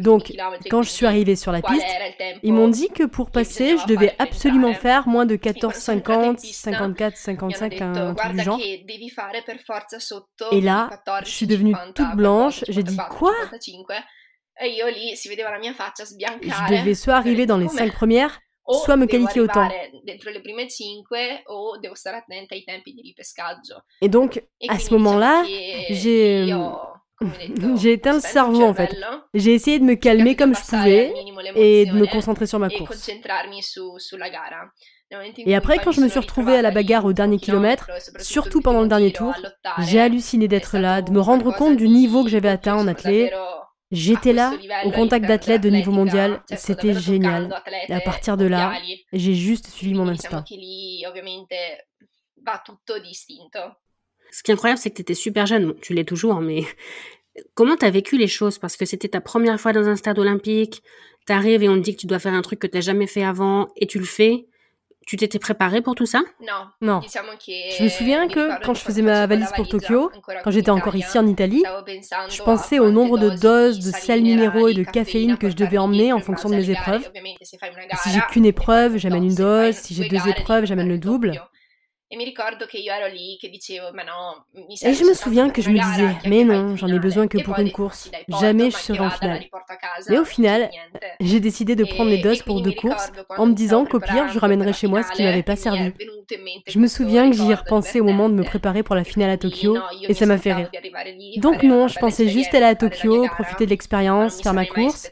Donc, 0.00 0.32
quand 0.70 0.82
je 0.82 0.90
suis 0.90 1.06
arrivée 1.06 1.36
sur 1.36 1.52
la 1.52 1.60
piste, 1.60 1.86
ils 2.42 2.52
m'ont 2.52 2.68
dit 2.68 2.88
que 2.88 3.04
pour 3.04 3.30
passer, 3.30 3.76
je 3.76 3.86
devais 3.86 4.14
absolument 4.18 4.72
faire 4.74 5.08
moins 5.08 5.26
de 5.26 5.36
14,50, 5.36 6.38
54, 6.38 7.16
55, 7.16 7.82
un 7.82 8.14
truc 8.14 8.32
du 8.32 8.42
genre. 8.42 8.60
Et 10.52 10.60
là, 10.60 10.90
je 11.24 11.30
suis 11.30 11.46
devenue 11.46 11.74
toute 11.94 12.14
blanche. 12.14 12.64
J'ai 12.68 12.82
dit 12.82 12.96
quoi? 13.10 13.34
Je 16.42 16.74
devais 16.80 16.94
soit 16.94 17.14
arriver 17.14 17.46
dans 17.46 17.58
les 17.58 17.68
cinq 17.68 17.92
premières, 17.92 18.40
soit 18.82 18.96
me 18.96 19.06
qualifier 19.06 19.40
au 19.40 19.46
temps. 19.46 19.68
Et 24.00 24.08
donc, 24.08 24.42
à 24.68 24.78
ce 24.78 24.92
moment-là, 24.94 25.44
j'ai... 25.90 26.54
J'ai 27.74 27.94
éteint 27.94 28.14
le 28.14 28.20
cerveau 28.20 28.62
en 28.62 28.74
fait. 28.74 28.94
J'ai 29.34 29.52
essayé 29.52 29.80
de 29.80 29.84
me 29.84 29.96
calmer 29.96 30.36
comme 30.36 30.54
je 30.54 30.60
pouvais 30.60 31.12
et 31.56 31.84
de 31.86 31.92
me 31.92 32.06
concentrer 32.06 32.46
sur 32.46 32.60
ma 32.60 32.70
course. 32.70 33.10
Et 35.38 35.54
après, 35.56 35.78
quand 35.78 35.90
je 35.90 36.00
me 36.00 36.08
suis 36.08 36.20
retrouvée 36.20 36.56
à 36.56 36.62
la 36.62 36.70
bagarre 36.70 37.04
au 37.06 37.12
dernier 37.12 37.38
kilomètre, 37.38 37.90
surtout 38.20 38.60
pendant 38.60 38.82
le 38.82 38.88
dernier 38.88 39.12
tour, 39.12 39.34
j'ai 39.78 40.00
halluciné 40.00 40.46
d'être 40.48 40.78
là, 40.78 41.02
de 41.02 41.10
me 41.10 41.20
rendre 41.20 41.52
compte 41.56 41.76
du 41.76 41.88
niveau 41.88 42.22
que 42.22 42.30
j'avais 42.30 42.50
atteint 42.50 42.76
en 42.76 42.86
athlète 42.86 43.32
J'étais 43.90 44.34
là, 44.34 44.52
au 44.84 44.90
contact 44.90 45.26
d'athlètes 45.26 45.62
de 45.62 45.70
niveau 45.70 45.92
mondial, 45.92 46.42
c'était 46.56 46.94
génial. 46.94 47.62
Et 47.88 47.94
à 47.94 48.00
partir 48.00 48.36
de 48.36 48.44
là, 48.44 48.78
j'ai 49.12 49.34
juste 49.34 49.68
suivi 49.68 49.94
mon 49.94 50.08
instinct. 50.08 50.44
Ce 54.30 54.42
qui 54.42 54.50
est 54.50 54.54
incroyable, 54.54 54.78
c'est 54.78 54.90
que 54.90 54.96
tu 54.96 55.02
étais 55.02 55.14
super 55.14 55.46
jeune, 55.46 55.74
tu 55.80 55.94
l'es 55.94 56.04
toujours, 56.04 56.34
hein, 56.34 56.42
mais 56.42 56.64
comment 57.54 57.76
tu 57.76 57.86
as 57.86 57.90
vécu 57.90 58.18
les 58.18 58.28
choses? 58.28 58.58
Parce 58.58 58.76
que 58.76 58.84
c'était 58.84 59.08
ta 59.08 59.22
première 59.22 59.58
fois 59.58 59.72
dans 59.72 59.88
un 59.88 59.96
stade 59.96 60.18
olympique, 60.18 60.82
tu 61.26 61.32
arrives 61.32 61.62
et 61.62 61.68
on 61.68 61.76
te 61.76 61.80
dit 61.80 61.94
que 61.94 62.00
tu 62.00 62.06
dois 62.06 62.18
faire 62.18 62.34
un 62.34 62.42
truc 62.42 62.58
que 62.58 62.66
tu 62.66 62.76
n'as 62.76 62.82
jamais 62.82 63.06
fait 63.06 63.24
avant, 63.24 63.68
et 63.76 63.86
tu 63.86 63.98
le 63.98 64.04
fais. 64.04 64.46
Tu 65.08 65.16
t'étais 65.16 65.38
préparée 65.38 65.80
pour 65.80 65.94
tout 65.94 66.04
ça? 66.04 66.20
Non. 66.82 67.00
Je 67.00 67.82
me 67.82 67.88
souviens 67.88 68.28
que 68.28 68.62
quand 68.62 68.74
je 68.74 68.82
faisais 68.82 69.00
ma 69.00 69.26
valise 69.26 69.50
pour 69.56 69.66
Tokyo, 69.66 70.12
quand 70.44 70.50
j'étais 70.50 70.70
encore 70.70 70.96
ici 70.96 71.18
en 71.18 71.26
Italie, 71.26 71.64
je 72.28 72.42
pensais 72.42 72.78
au 72.78 72.90
nombre 72.90 73.16
de 73.16 73.30
doses 73.30 73.78
de 73.78 73.90
sels 73.90 74.20
minéraux 74.20 74.68
et 74.68 74.74
de 74.74 74.84
caféine 74.84 75.38
que 75.38 75.48
je 75.48 75.56
devais 75.56 75.78
emmener 75.78 76.12
en 76.12 76.18
fonction 76.18 76.50
de 76.50 76.56
mes 76.56 76.68
épreuves. 76.68 77.10
si 78.02 78.10
j'ai 78.10 78.20
qu'une 78.30 78.44
épreuve, 78.44 78.98
j'amène 78.98 79.24
une 79.24 79.34
dose. 79.34 79.76
Si 79.76 79.94
j'ai 79.94 80.08
deux 80.08 80.28
épreuves, 80.28 80.66
j'amène 80.66 80.88
le 80.88 80.98
double. 80.98 81.40
Et 82.10 82.18
je 84.94 85.04
me 85.04 85.12
souviens 85.12 85.50
que 85.50 85.60
je 85.60 85.68
me 85.68 85.78
disais, 85.78 86.16
mais 86.26 86.42
non, 86.42 86.74
j'en 86.74 86.88
ai 86.88 86.98
besoin 86.98 87.28
que 87.28 87.36
e 87.36 87.42
pour 87.42 87.58
une 87.58 87.70
course. 87.70 88.10
Jamais 88.40 88.70
je 88.70 88.76
serai 88.76 89.00
en 89.00 89.10
finale. 89.10 89.44
Mais 90.08 90.18
au 90.18 90.24
final, 90.24 90.70
j'ai 91.20 91.38
décidé 91.40 91.76
de 91.76 91.84
prendre 91.84 92.08
les 92.08 92.22
doses 92.22 92.42
pour 92.42 92.62
deux 92.62 92.72
courses 92.72 93.12
en 93.36 93.46
me 93.46 93.52
disant 93.52 93.84
qu'au 93.84 94.00
pire, 94.00 94.28
je 94.28 94.38
ramènerais 94.38 94.72
chez 94.72 94.86
moi 94.86 95.02
ce 95.02 95.12
qui 95.12 95.22
m'avait 95.22 95.42
pas 95.42 95.56
servi. 95.56 95.92
Je 96.66 96.78
me 96.78 96.86
souviens 96.86 97.30
que 97.30 97.36
j'y 97.36 97.50
ai 97.50 97.54
repensé 97.54 98.00
au 98.00 98.04
moment 98.04 98.30
de 98.30 98.34
me 98.34 98.44
préparer 98.44 98.82
pour 98.82 98.94
la 98.94 99.04
finale 99.04 99.30
à 99.30 99.36
Tokyo 99.36 99.76
et 100.08 100.14
ça 100.14 100.24
m'a 100.24 100.38
fait 100.38 100.54
rire. 100.54 100.70
Donc 101.36 101.62
non, 101.62 101.88
je 101.88 101.98
pensais 101.98 102.28
juste 102.28 102.54
aller 102.54 102.64
à 102.64 102.74
Tokyo, 102.74 103.26
profiter 103.28 103.66
de 103.66 103.70
l'expérience, 103.70 104.40
faire 104.40 104.54
ma 104.54 104.64
course. 104.64 105.10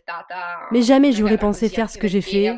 Mais 0.71 0.81
jamais 0.81 1.13
j'aurais 1.13 1.39
pensé 1.39 1.69
faire 1.69 1.91
ce 1.91 1.99
que 1.99 2.09
j'ai 2.09 2.23
fait. 2.23 2.57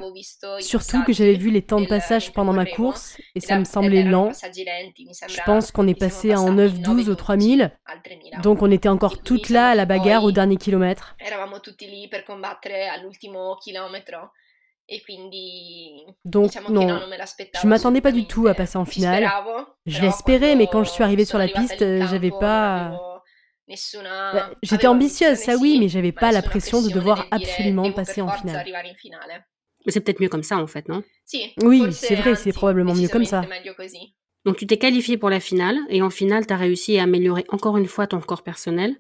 Surtout 0.61 1.03
que 1.03 1.13
j'avais 1.13 1.35
vu 1.35 1.51
les 1.51 1.63
temps 1.63 1.81
de 1.81 1.87
passage 1.87 2.33
pendant 2.33 2.53
ma 2.53 2.67
course 2.67 3.17
et 3.35 3.41
ça 3.41 3.59
me 3.59 3.65
semblait 3.65 4.05
lent 4.05 4.28
je 4.33 5.43
pense 5.45 5.71
qu'on 5.71 5.87
est 5.87 5.99
passé 5.99 6.35
en 6.35 6.55
9-12 6.55 7.09
au 7.09 7.15
3000. 7.15 7.71
Donc 8.43 8.63
on 8.63 8.71
était 8.71 8.89
encore 8.89 9.23
toutes 9.23 9.49
là 9.49 9.71
à 9.71 9.75
la 9.75 9.85
bagarre 9.85 10.25
au 10.25 10.33
dernier 10.33 10.57
kilomètre. 10.57 11.17
Donc 16.25 16.53
non, 16.71 17.01
je 17.61 17.67
m'attendais 17.67 18.01
pas 18.01 18.13
du 18.13 18.27
tout 18.27 18.47
à 18.47 18.55
passer 18.55 18.79
en 18.79 18.85
finale. 18.87 19.29
Je 19.87 20.01
l'espérais, 20.01 20.57
mais 20.57 20.67
quand 20.67 20.83
je 20.85 20.91
suis 20.91 21.05
arrivée 21.05 21.25
sur 21.27 21.39
la 21.39 21.49
piste, 21.49 21.81
j'avais 21.81 22.31
pas... 22.31 22.99
Bah, 24.33 24.51
j'étais 24.63 24.87
ambitieuse, 24.87 25.37
ça 25.37 25.57
oui, 25.57 25.79
mais 25.79 25.89
j'avais 25.89 26.13
pas 26.13 26.33
la 26.33 26.41
pression 26.41 26.81
de 26.81 26.89
devoir 26.89 27.27
absolument 27.31 27.93
passer 27.93 28.23
en 28.23 28.31
finale. 28.31 28.65
Mais 29.89 29.93
c'est 29.93 30.03
peut-être 30.03 30.21
mieux 30.21 30.29
comme 30.29 30.43
ça 30.43 30.59
en 30.59 30.67
fait, 30.67 30.87
non? 30.91 31.03
Oui, 31.63 31.83
c'est 31.95 32.15
vrai, 32.15 32.35
c'est 32.35 32.53
probablement 32.53 32.95
mieux 32.95 33.09
comme 33.09 33.25
ça. 33.25 33.41
Donc 34.45 34.59
tu 34.59 34.67
t'es 34.67 34.77
qualifié 34.77 35.17
pour 35.17 35.31
la 35.31 35.41
finale 35.41 35.79
et 35.89 36.03
en 36.03 36.11
finale 36.11 36.47
tu 36.47 36.53
as 36.53 36.59
réussi 36.59 36.99
à 36.99 37.05
améliorer 37.05 37.47
encore 37.49 37.79
une 37.79 37.87
fois 37.87 38.07
ton 38.07 38.21
corps 38.21 38.43
personnel. 38.43 38.97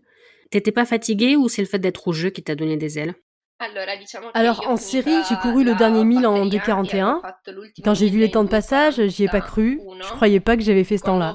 T'étais 0.51 0.72
pas 0.72 0.87
fatigué 0.87 1.37
ou 1.37 1.51
c'est 1.51 1.61
le 1.61 1.68
fait 1.68 1.79
d'être 1.79 2.09
au 2.09 2.14
jeu 2.14 2.31
qui 2.31 2.42
t'a 2.42 2.55
donné 2.55 2.79
des 2.79 2.98
ailes? 2.98 3.14
Alors 4.35 4.68
en 4.68 4.77
série, 4.77 5.16
j'ai 5.29 5.35
couru 5.37 5.64
le 5.64 5.75
dernier 5.75 6.05
mille 6.05 6.27
en 6.27 6.47
2,41. 6.47 7.21
Quand 7.83 7.94
j'ai 7.94 8.09
vu 8.09 8.21
les 8.21 8.31
temps 8.31 8.44
de 8.44 8.49
passage, 8.49 9.05
j'y 9.09 9.25
ai 9.25 9.29
pas 9.29 9.40
cru. 9.40 9.81
Je 10.01 10.09
croyais 10.11 10.38
pas 10.38 10.57
que 10.57 10.62
j'avais 10.62 10.85
fait 10.85 10.97
ce 10.97 11.05
temps-là. 11.05 11.35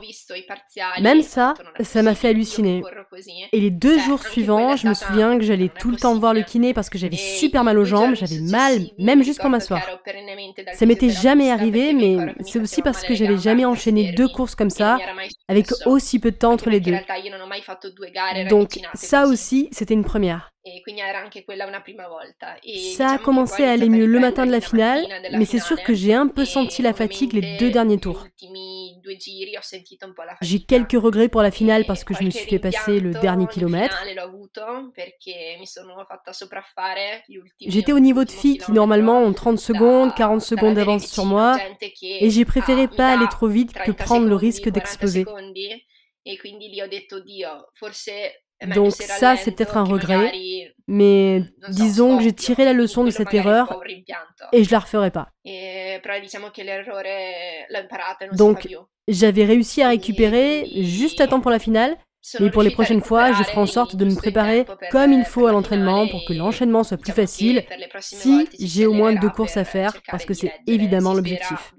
Même 1.01 1.21
ça, 1.21 1.53
ça 1.81 2.01
m'a 2.01 2.15
fait 2.15 2.29
halluciner. 2.29 2.81
Et 3.51 3.59
les 3.59 3.71
deux 3.71 3.99
jours 3.99 4.23
suivants, 4.23 4.77
je 4.77 4.87
me 4.87 4.93
souviens 4.93 5.37
que 5.37 5.43
j'allais 5.43 5.69
tout 5.69 5.91
le 5.91 5.97
temps 5.97 6.17
voir 6.17 6.33
le 6.33 6.43
kiné 6.43 6.73
parce 6.73 6.89
que 6.89 6.97
j'avais 6.97 7.17
super 7.17 7.65
mal 7.65 7.77
aux 7.77 7.85
jambes, 7.85 8.15
j'avais 8.15 8.39
mal, 8.39 8.79
même 8.97 9.21
juste 9.21 9.41
pour 9.41 9.49
m'asseoir. 9.49 9.81
Ça 10.73 10.85
m'était 10.85 11.09
jamais 11.09 11.51
arrivé, 11.51 11.91
mais 11.91 12.33
c'est 12.41 12.59
aussi 12.59 12.81
parce 12.81 13.03
que 13.03 13.15
j'avais 13.15 13.37
jamais 13.37 13.65
enchaîné 13.65 14.13
deux 14.13 14.29
courses 14.29 14.55
comme 14.55 14.69
ça, 14.69 14.97
avec 15.49 15.67
aussi 15.85 16.19
peu 16.19 16.31
de 16.31 16.37
temps 16.37 16.53
entre 16.53 16.69
les 16.69 16.79
deux. 16.79 16.95
Donc 18.49 18.79
ça 18.93 19.25
aussi, 19.25 19.67
c'était 19.71 19.93
une 19.93 20.05
première. 20.05 20.52
Ça 22.95 23.09
a 23.11 23.17
commencé 23.17 23.63
à 23.65 23.71
aller 23.71 23.89
mieux 23.89 24.05
le 24.05 24.19
matin 24.19 24.45
de 24.45 24.51
la 24.51 24.61
finale, 24.61 25.05
mais 25.33 25.45
c'est 25.45 25.59
sûr 25.59 25.81
que 25.83 25.93
j'ai 25.93 26.13
un 26.13 26.27
peu 26.27 26.45
senti 26.45 26.81
la 26.81 26.93
fatigue 26.93 27.33
les 27.33 27.57
deux 27.57 27.69
derniers 27.69 27.99
tours. 27.99 28.25
J'ai 30.41 30.59
quelques 30.63 30.93
regrets 30.93 31.27
pour 31.27 31.41
la 31.41 31.51
finale 31.51 31.85
parce 31.85 32.05
que 32.05 32.13
je 32.13 32.23
me 32.23 32.29
suis 32.29 32.49
fait 32.49 32.59
passer 32.59 33.01
le 33.01 33.11
dernier 33.11 33.47
kilomètre. 33.47 34.01
J'étais 37.59 37.91
au 37.91 37.99
niveau 37.99 38.23
de 38.23 38.31
filles 38.31 38.57
qui 38.59 38.71
normalement 38.71 39.19
ont 39.21 39.33
30 39.33 39.59
secondes, 39.59 40.15
40 40.15 40.41
secondes 40.41 40.75
d'avance 40.75 41.07
sur 41.07 41.25
moi, 41.25 41.57
et 42.21 42.29
j'ai 42.29 42.45
préféré 42.45 42.87
pas 42.87 43.11
aller 43.11 43.27
trop 43.29 43.47
vite 43.47 43.73
que 43.73 43.91
prendre 43.91 44.27
le 44.27 44.35
risque 44.35 44.69
d'exploser. 44.69 45.25
Donc 48.67 48.93
ça, 48.93 49.35
c'est 49.35 49.51
peut-être 49.51 49.77
un 49.77 49.83
regret, 49.83 50.31
mais 50.87 51.43
disons 51.69 52.17
que 52.17 52.23
j'ai 52.23 52.33
tiré 52.33 52.65
la 52.65 52.73
leçon 52.73 53.03
de 53.03 53.09
cette 53.09 53.33
erreur 53.33 53.81
et 54.51 54.63
je 54.63 54.71
la 54.71 54.79
referai 54.79 55.11
pas. 55.11 55.29
Donc 58.33 58.67
j'avais 59.07 59.45
réussi 59.45 59.81
à 59.81 59.89
récupérer 59.89 60.69
juste 60.83 61.21
à 61.21 61.27
temps 61.27 61.41
pour 61.41 61.51
la 61.51 61.59
finale, 61.59 61.97
mais 62.39 62.49
pour 62.49 62.63
les 62.63 62.71
prochaines 62.71 63.01
fois, 63.01 63.33
je 63.33 63.43
ferai 63.43 63.59
en 63.59 63.65
sorte 63.65 63.97
de 63.97 64.05
me 64.05 64.15
préparer 64.15 64.65
comme 64.91 65.11
il 65.11 65.25
faut 65.25 65.45
à 65.45 65.51
l'entraînement 65.51 66.07
pour 66.07 66.23
que 66.25 66.33
l'enchaînement 66.33 66.83
soit 66.83 66.97
plus 66.97 67.11
facile 67.11 67.65
si 67.99 68.47
j'ai 68.59 68.85
au 68.85 68.93
moins 68.93 69.13
deux 69.13 69.29
courses 69.29 69.57
à 69.57 69.65
faire, 69.65 69.93
parce 70.09 70.25
que 70.25 70.33
c'est 70.33 70.53
évidemment 70.67 71.13
l'objectif. 71.13 71.73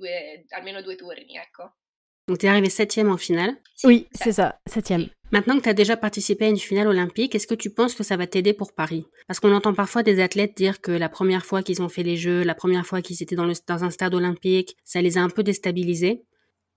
Donc 2.28 2.38
tu 2.38 2.46
es 2.46 2.48
arrivé 2.48 2.70
septième 2.70 3.10
en 3.10 3.18
finale? 3.18 3.54
Oui, 3.84 4.08
c'est 4.12 4.32
ça, 4.32 4.58
septième. 4.66 5.08
Maintenant 5.34 5.58
que 5.58 5.64
tu 5.64 5.68
as 5.68 5.74
déjà 5.74 5.96
participé 5.96 6.44
à 6.44 6.48
une 6.48 6.58
finale 6.58 6.86
olympique, 6.86 7.34
est-ce 7.34 7.48
que 7.48 7.56
tu 7.56 7.68
penses 7.68 7.96
que 7.96 8.04
ça 8.04 8.16
va 8.16 8.28
t'aider 8.28 8.52
pour 8.52 8.72
Paris? 8.72 9.04
Parce 9.26 9.40
qu'on 9.40 9.52
entend 9.52 9.74
parfois 9.74 10.04
des 10.04 10.20
athlètes 10.20 10.56
dire 10.56 10.80
que 10.80 10.92
la 10.92 11.08
première 11.08 11.44
fois 11.44 11.60
qu'ils 11.60 11.82
ont 11.82 11.88
fait 11.88 12.04
les 12.04 12.16
Jeux, 12.16 12.44
la 12.44 12.54
première 12.54 12.86
fois 12.86 13.02
qu'ils 13.02 13.20
étaient 13.20 13.34
dans, 13.34 13.50
un 13.68 13.90
stade 13.90 14.14
olympique, 14.14 14.76
ça 14.84 15.02
les 15.02 15.18
a 15.18 15.22
un 15.22 15.28
peu 15.28 15.42
déstabilisés. 15.42 16.22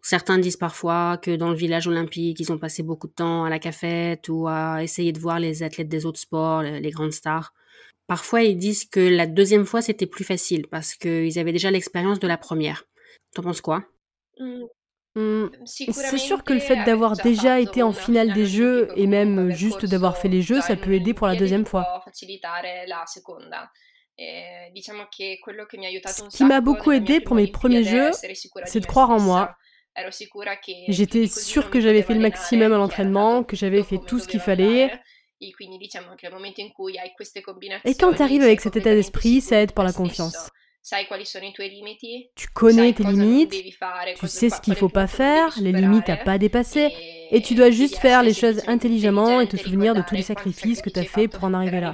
Certains 0.02 0.40
disent 0.40 0.58
parfois 0.58 1.20
que 1.22 1.36
dans 1.36 1.52
le 1.52 1.56
village 1.56 1.86
olympique, 1.86 2.40
ils 2.40 2.52
ont 2.52 2.58
passé 2.58 2.82
beaucoup 2.82 3.06
de 3.06 3.14
temps 3.14 3.44
à 3.44 3.52
la 3.52 3.60
cafette 3.60 4.28
ou 4.28 4.48
à 4.48 4.82
essayer 4.82 5.12
de 5.12 5.20
voir 5.20 5.40
les 5.40 5.62
athlètes 5.62 5.88
des 5.88 6.08
autres 6.08 6.20
sports, 6.20 6.64
les 6.64 6.90
grandes 6.90 7.14
stars. 7.14 7.54
Parfois, 8.08 8.42
ils 8.42 8.58
disent 8.58 8.86
que 8.86 9.00
la 9.00 9.28
deuxième 9.28 9.66
fois, 9.66 9.84
c'était 9.84 10.08
plus 10.08 10.24
facile 10.24 10.66
parce 10.68 10.96
qu'ils 10.96 11.38
avaient 11.38 11.52
déjà 11.52 11.70
l'expérience 11.70 12.20
de 12.20 12.28
la 12.28 12.40
première. 12.40 12.86
T'en 13.36 13.44
penses 13.44 13.62
quoi? 13.62 13.84
Mmh. 14.40 14.64
Mmh, 15.18 15.50
c'est 15.66 16.20
sûr 16.20 16.44
que 16.44 16.54
le 16.54 16.60
fait 16.60 16.84
d'avoir 16.84 17.18
déjà 17.18 17.60
été 17.60 17.82
en 17.82 17.92
finale 17.92 18.34
des 18.34 18.46
jeux 18.46 18.90
et 18.96 19.08
même 19.08 19.50
juste 19.50 19.84
d'avoir 19.84 20.16
fait 20.16 20.28
les 20.28 20.44
jeux, 20.44 20.62
ça 20.62 20.76
peut 20.76 20.94
aider 20.94 21.16
pour 21.16 21.26
la 21.26 21.36
deuxième 21.36 21.66
fois. 21.66 22.04
Ce 22.14 22.24
qui 26.38 26.44
m'a 26.44 26.62
beaucoup 26.62 26.92
aidé 26.92 27.20
pour 27.20 27.36
mes 27.36 27.48
premiers 27.48 27.84
jeux, 27.84 28.12
c'est 28.66 28.80
de 28.80 28.86
croire 28.86 29.10
en 29.10 29.20
moi. 29.20 29.56
J'étais 30.88 31.26
sûre 31.26 31.72
que 31.72 31.82
j'avais 31.82 32.04
fait 32.04 32.14
le 32.14 32.20
maximum 32.20 32.72
à 32.72 32.78
l'entraînement, 32.78 33.44
que 33.44 33.56
j'avais 33.56 33.82
fait 33.82 33.98
tout 34.06 34.20
ce 34.20 34.28
qu'il 34.28 34.40
fallait. 34.40 34.92
Et 35.42 35.52
quand 38.00 38.14
tu 38.14 38.22
arrives 38.22 38.44
avec 38.44 38.62
cet 38.62 38.76
état 38.76 38.94
d'esprit, 38.94 39.42
ça 39.42 39.62
aide 39.62 39.72
pour 39.72 39.84
la 39.84 39.94
confiance. 39.94 40.52
Tu 42.36 42.48
connais 42.48 42.94
tes 42.94 43.04
limites, 43.04 43.52
tu 44.18 44.28
sais 44.28 44.50
ce 44.50 44.62
qu'il 44.62 44.72
ne 44.72 44.78
faut 44.78 44.88
pas 44.88 45.08
faire, 45.08 45.54
les 45.60 45.74
limites 45.74 46.08
à 46.08 46.16
pas 46.16 46.38
dépasser, 46.38 46.94
et 47.30 47.42
tu 47.42 47.56
dois 47.56 47.72
juste 47.72 47.98
faire 47.98 48.24
les 48.24 48.34
choses 48.34 48.62
intelligemment 48.68 49.42
et 49.42 49.50
te 49.50 49.58
souvenir 49.58 49.96
de 49.96 50.02
tous 50.02 50.16
les 50.16 50.22
sacrifices 50.22 50.82
que 50.82 50.90
tu 50.90 51.00
as 51.00 51.04
fait 51.04 51.28
pour 51.28 51.44
en 51.44 51.54
arriver 51.54 51.82
là. 51.82 51.94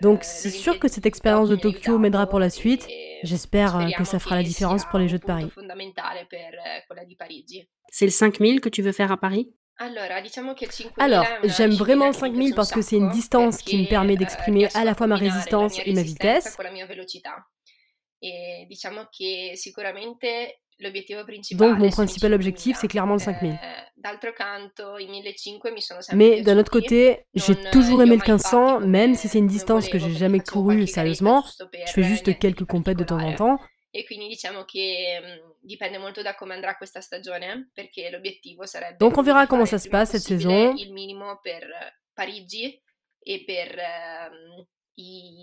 Donc 0.00 0.22
c'est 0.22 0.50
sûr 0.50 0.78
que 0.78 0.86
cette 0.86 1.06
expérience 1.06 1.48
de 1.48 1.56
Tokyo 1.56 1.98
m'aidera 1.98 2.28
pour 2.28 2.38
la 2.38 2.50
suite. 2.50 2.86
J'espère 3.24 3.76
euh, 3.76 3.90
que 3.90 4.04
ça 4.04 4.20
fera 4.20 4.36
la 4.36 4.42
différence 4.44 4.84
pour 4.84 4.98
les 5.00 5.08
Jeux 5.08 5.18
de 5.18 5.24
Paris. 5.24 5.50
C'est 7.90 8.04
le 8.04 8.10
5000 8.12 8.60
que 8.60 8.68
tu 8.68 8.82
veux 8.82 8.92
faire 8.92 9.10
à 9.10 9.16
Paris? 9.16 9.52
Alors, 10.98 11.26
j'aime 11.44 11.72
vraiment 11.72 12.08
le 12.08 12.12
5000 12.12 12.54
parce 12.54 12.70
que 12.70 12.82
c'est 12.82 12.96
une 12.96 13.08
distance 13.10 13.58
qui 13.58 13.78
me 13.82 13.88
permet 13.88 14.16
d'exprimer 14.16 14.68
à 14.74 14.84
la 14.84 14.94
fois 14.94 15.06
ma 15.06 15.16
résistance 15.16 15.78
et 15.84 15.92
ma 15.94 16.02
vitesse. 16.02 16.56
Donc 21.56 21.78
mon 21.78 21.90
principal 21.90 22.34
objectif, 22.34 22.76
c'est 22.78 22.88
clairement 22.88 23.14
le 23.14 23.20
5000. 23.20 23.58
Mais 26.14 26.42
d'un 26.42 26.58
autre 26.58 26.70
côté, 26.70 27.20
j'ai 27.34 27.54
toujours 27.70 28.02
aimé 28.02 28.16
le 28.16 28.22
1500, 28.22 28.80
même 28.80 29.14
si 29.14 29.28
c'est 29.28 29.38
une 29.38 29.46
distance 29.46 29.88
que 29.88 29.98
j'ai 29.98 30.12
jamais 30.12 30.40
courue 30.40 30.86
sérieusement. 30.86 31.44
Je 31.86 31.92
fais 31.92 32.02
juste 32.02 32.38
quelques 32.38 32.64
compètes 32.64 32.98
de 32.98 33.04
temps 33.04 33.18
en 33.20 33.34
temps. 33.34 33.58
Donc 38.98 39.18
on 39.18 39.22
verra 39.22 39.46
comment 39.46 39.66
ça 39.66 39.78
se 39.78 39.88
passe 39.88 40.10
cette 40.10 40.22
saison. 40.22 40.76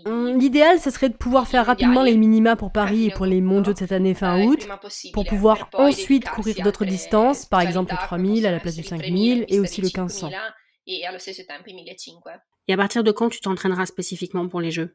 Ehm, 0.06 0.38
l'idéal, 0.38 0.78
ce 0.80 0.90
serait 0.90 1.08
de 1.08 1.16
pouvoir 1.16 1.48
faire 1.48 1.66
rapidement 1.66 2.02
les 2.02 2.16
minima 2.16 2.56
pour 2.56 2.72
Paris 2.72 3.06
et 3.06 3.10
pour 3.10 3.26
les 3.26 3.40
mondiaux 3.40 3.72
de 3.72 3.78
cette 3.78 3.92
année 3.92 4.14
fin 4.14 4.44
août, 4.44 4.68
pour 5.12 5.24
pouvoir 5.24 5.68
ensuite 5.74 6.28
courir 6.28 6.62
d'autres 6.62 6.84
distances, 6.84 7.46
par 7.46 7.60
exemple 7.60 7.92
le 7.92 7.98
3000 7.98 8.46
à 8.46 8.52
la 8.52 8.60
place 8.60 8.76
du 8.76 8.82
5000 8.82 9.46
et 9.48 9.60
aussi 9.60 9.80
le 9.80 9.86
1500. 9.86 10.30
Et 10.86 11.04
à 12.72 12.76
partir 12.76 13.04
de 13.04 13.10
quand 13.12 13.28
tu 13.28 13.40
t'entraîneras 13.40 13.86
spécifiquement 13.86 14.48
pour 14.48 14.60
les 14.60 14.70
Jeux? 14.70 14.94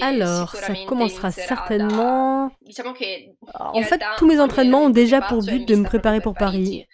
Alors, 0.00 0.50
ça 0.54 0.74
commencera 0.86 1.30
certainement... 1.30 2.50
En 3.54 3.82
fait, 3.82 4.00
tous 4.18 4.26
mes 4.26 4.40
entraînements 4.40 4.84
ont 4.84 4.90
déjà 4.90 5.20
pour 5.22 5.42
but 5.42 5.66
de 5.66 5.76
me 5.76 5.84
préparer 5.84 6.20
pour 6.20 6.34
Paris. 6.34 6.86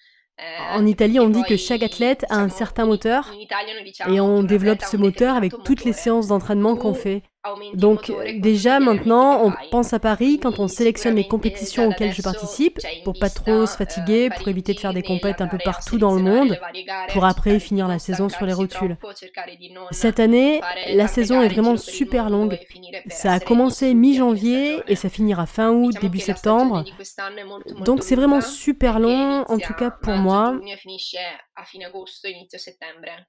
En 0.71 0.87
Italie, 0.87 1.21
on 1.21 1.29
dit 1.29 1.43
que 1.43 1.57
chaque 1.57 1.83
athlète 1.83 2.25
a 2.31 2.37
un 2.37 2.49
certain 2.49 2.87
moteur 2.87 3.31
et 4.09 4.21
on 4.21 4.43
développe 4.43 4.83
ce 4.83 4.97
moteur 4.97 5.37
avec 5.37 5.53
toutes 5.65 5.85
les 5.85 5.93
séances 5.93 6.29
d'entraînement 6.29 6.77
qu'on 6.77 6.95
fait. 6.95 7.23
Donc 7.75 8.13
déjà 8.39 8.81
maintenant, 8.81 9.47
on 9.47 9.53
pense 9.71 9.95
à 9.95 9.99
Paris 9.99 10.39
quand 10.43 10.59
on 10.59 10.69
sélectionne 10.69 11.15
les 11.15 11.27
compétitions 11.27 11.89
auxquelles 11.89 12.13
je 12.13 12.21
participe, 12.21 12.79
pour 13.05 13.19
pas 13.19 13.31
trop 13.31 13.65
se 13.67 13.77
fatiguer, 13.77 14.29
pour 14.37 14.49
éviter 14.49 14.75
de 14.75 14.81
faire 14.81 14.93
des 14.93 15.03
compètes 15.03 15.41
un 15.41 15.47
peu 15.47 15.59
partout 15.59 15.97
dans 15.97 16.15
le 16.15 16.21
monde, 16.21 16.59
pour 17.13 17.25
après 17.25 17.59
finir 17.59 17.89
la 17.89 17.99
saison 17.99 18.29
sur 18.29 18.45
les 18.45 18.53
rotules. 18.53 18.99
Cette 19.91 20.21
année, 20.21 20.61
la 20.93 21.09
saison 21.09 21.41
est 21.41 21.49
vraiment 21.49 21.77
super 21.77 22.29
longue. 22.29 22.59
Ça 23.09 23.33
a 23.33 23.41
commencé 23.41 23.95
mi-janvier 23.95 24.83
et 24.87 24.97
ça 24.97 25.09
finira 25.09 25.47
fin 25.47 25.71
août, 25.71 25.95
début 26.01 26.19
septembre. 26.19 26.85
Donc 27.85 28.03
c'est 28.03 28.17
vraiment 28.17 28.43
super 28.43 29.01
long, 29.01 29.45
en 29.49 29.59
tout 29.59 29.75
cas 29.75 29.91
pour 29.91 30.15
moi. 30.15 30.59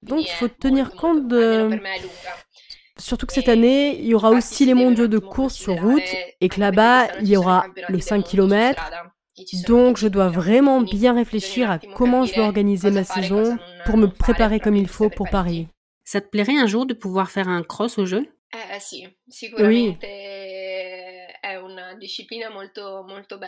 Donc 0.04 0.22
il 0.22 0.32
faut 0.32 0.48
tenir 0.50 0.92
compte 0.92 1.28
de 1.28 1.70
Surtout 3.02 3.26
que 3.26 3.34
cette 3.34 3.50
année, 3.50 4.00
il 4.00 4.06
y 4.06 4.14
aura 4.14 4.30
aussi 4.30 4.66
les 4.66 4.74
mondiaux 4.74 5.08
de 5.08 5.18
course 5.18 5.56
sur 5.56 5.76
route 5.76 6.02
et 6.40 6.50
que 6.50 6.60
là-bas, 6.60 7.08
il 7.20 7.28
y 7.28 7.36
aura 7.36 7.66
le 7.90 8.00
5 8.00 8.24
km. 8.24 8.82
Donc 9.68 9.98
je 9.98 10.08
dois 10.08 10.30
vraiment 10.30 10.82
bien 10.82 11.14
réfléchir 11.14 11.72
à 11.72 11.80
comment 11.80 12.26
je 12.26 12.36
vais 12.36 12.42
organiser 12.42 12.92
ma 12.92 13.04
saison 13.04 13.58
pour 13.86 13.98
me 13.98 14.08
préparer 14.08 14.60
comme 14.60 14.76
il 14.76 14.88
faut 14.88 15.10
pour 15.10 15.30
Paris. 15.30 15.68
Ça 16.04 16.22
te 16.22 16.28
plairait 16.30 16.58
un 16.58 16.68
jour 16.68 16.86
de 16.86 16.94
pouvoir 16.94 17.32
faire 17.32 17.48
un 17.48 17.64
cross 17.64 17.98
au 17.98 18.06
jeu? 18.06 18.28
Oui. 19.60 19.98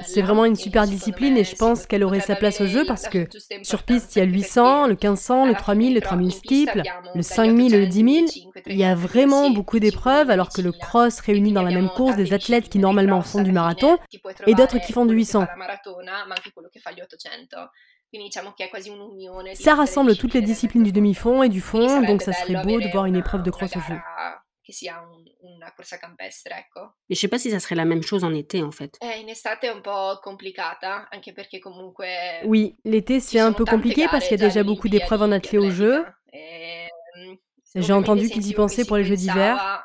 C'est 0.06 0.22
vraiment 0.22 0.46
une 0.46 0.56
super 0.56 0.86
discipline 0.86 1.38
et 1.38 1.44
je 1.44 1.56
pense 1.56 1.86
qu'elle 1.86 2.04
aurait 2.04 2.20
sa 2.20 2.36
place 2.36 2.62
au 2.62 2.68
jeu 2.68 2.86
parce 2.86 3.08
que 3.08 3.28
sur 3.64 3.84
piste, 3.84 4.16
il 4.16 4.20
y 4.20 4.22
a 4.22 4.26
le 4.26 4.32
800, 4.32 4.88
le 4.88 4.94
1500, 4.94 5.46
le 5.46 5.54
3000, 5.54 5.94
le 5.94 6.02
3000 6.02 6.32
steeple, 6.32 6.84
le 7.16 7.22
5000 7.22 7.74
et 7.74 7.80
le 7.80 7.88
10 7.88 8.30
000. 8.32 8.50
Il 8.68 8.78
y 8.78 8.84
a 8.84 8.96
vraiment 8.96 9.50
beaucoup 9.50 9.80
d'épreuves 9.80 10.30
alors 10.30 10.50
que 10.50 10.62
le 10.62 10.72
cross 10.72 11.20
réunit 11.20 11.54
dans 11.54 11.64
la 11.64 11.72
même 11.72 11.90
course 11.90 12.16
des 12.16 12.34
athlètes 12.34 12.70
qui 12.70 12.80
normalement 12.80 13.22
font 13.22 13.42
du 13.42 13.52
marathon 13.52 13.98
et 14.48 14.54
d'autres 14.56 14.80
qui 14.80 14.94
font 14.94 15.06
du 15.06 15.16
800. 15.16 15.46
Ça 19.56 19.76
rassemble 19.76 20.16
toutes 20.16 20.34
les 20.36 20.42
disciplines 20.42 20.84
du 20.84 20.92
demi-fond 20.92 21.42
et 21.42 21.50
du 21.50 21.62
fond, 21.62 22.02
donc 22.02 22.22
ça 22.22 22.34
serait 22.34 22.62
beau 22.64 22.80
de 22.80 22.88
voir 22.92 23.06
une 23.06 23.16
épreuve 23.16 23.44
de 23.44 23.52
cross 23.52 23.76
au 23.76 23.80
jeu 23.80 23.96
che 24.64 24.72
sia 24.72 25.02
un, 25.02 25.24
una 25.42 25.74
corsa 25.74 25.98
campestre, 26.00 26.56
ecco. 26.56 26.96
Et 27.10 27.16
je 27.16 27.20
sais 27.20 27.28
pas 27.28 27.38
si 27.38 27.52
ça 27.52 27.60
serait 27.60 27.76
la 27.76 27.84
même 27.84 28.02
chose 28.02 28.24
en 28.24 28.34
été 28.34 28.64
en 28.64 28.72
fait. 28.72 28.98
Eh, 29.02 29.20
in 29.22 29.28
estate 29.28 29.68
è 29.68 29.70
un 29.70 29.82
po' 29.82 30.20
complicata, 30.22 31.10
anche 31.12 31.34
perché 31.34 31.60
comunque 31.60 32.06
Oui, 32.46 32.78
l'été 32.86 33.20
c'est 33.20 33.40
un 33.40 33.52
peu 33.52 33.66
compliqué 33.66 34.08
parce 34.10 34.28
qu'il 34.28 34.40
y 34.40 34.44
a 34.44 34.48
déjà 34.48 34.64
beaucoup 34.64 34.88
d'épreuves 34.88 35.22
en 35.22 35.32
athlée 35.32 35.58
au 35.58 35.70
jeu. 35.70 36.06
Ehm, 36.32 37.38
J'ai 37.76 37.94
entendu 37.94 38.30
qu'ils 38.30 38.48
y 38.48 38.54
pensaient 38.54 38.86
pour 38.86 38.98
les 38.98 39.04
Jeux 39.04 39.18
d'hiver. 39.18 39.84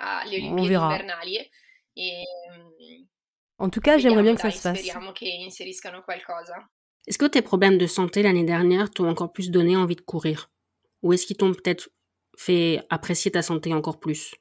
On 0.00 0.62
verra. 0.64 0.98
Ehm, 1.96 2.26
en 3.58 3.70
tout 3.70 3.80
cas, 3.80 3.98
j'aimerais 3.98 4.22
bien 4.24 4.34
que 4.34 4.40
ça 4.40 4.50
se 4.50 4.60
fasse. 4.60 4.82
Est-ce 7.06 7.18
que 7.18 7.26
tes 7.26 7.42
problèmes 7.42 7.78
de 7.78 7.86
santé 7.86 8.22
l'année 8.22 8.44
dernière 8.44 8.90
t'ont 8.90 9.08
encore 9.08 9.32
plus 9.32 9.50
donné 9.50 9.76
envie 9.76 9.94
de 9.96 10.00
courir? 10.00 10.50
Ou 11.02 11.12
est-ce 11.12 11.26
qu'ils 11.26 11.36
t'ont 11.36 11.52
peut-être 11.52 11.88
fait 12.36 12.80
apprécier 12.90 13.30
ta 13.30 13.42
santé 13.42 13.72
encore 13.74 14.00
plus 14.00 14.32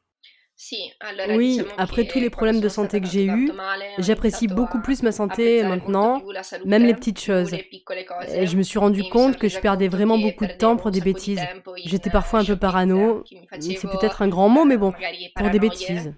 oui, 1.30 1.62
après 1.78 2.06
tous 2.06 2.20
les 2.20 2.30
problèmes 2.30 2.62
de 2.62 2.70
santé 2.70 3.02
que 3.02 3.08
j'ai 3.08 3.26
eus, 3.26 3.52
j'apprécie 3.98 4.48
beaucoup 4.48 4.80
plus 4.80 5.02
ma 5.02 5.12
santé 5.12 5.64
maintenant, 5.64 6.22
même 6.66 6.86
les 6.86 6.94
petites 6.94 7.20
choses. 7.20 7.54
Et 7.54 8.46
je 8.46 8.58
me 8.58 8.64
suis 8.64 8.78
rendu 8.80 9.04
compte 9.10 9.38
que 9.38 9.48
je 9.48 9.60
perdais 9.60 9.88
vraiment 9.88 10.20
beaucoup 10.20 10.46
de 10.46 10.54
temps 10.54 10.78
pour 10.78 10.92
des 10.92 11.02
bêtises. 11.02 11.42
J'étais 11.86 12.10
parfois 12.10 12.42
un 12.42 12.46
peu 12.46 12.56
parano, 12.56 13.24
c'est 13.60 13.90
peut-être 13.90 14.22
un 14.22 14.28
grand 14.28 14.50
mot, 14.50 14.66
mais 14.66 14.78
bon, 14.78 14.94
pour 15.36 15.50
des 15.50 15.60
bêtises 15.60 16.14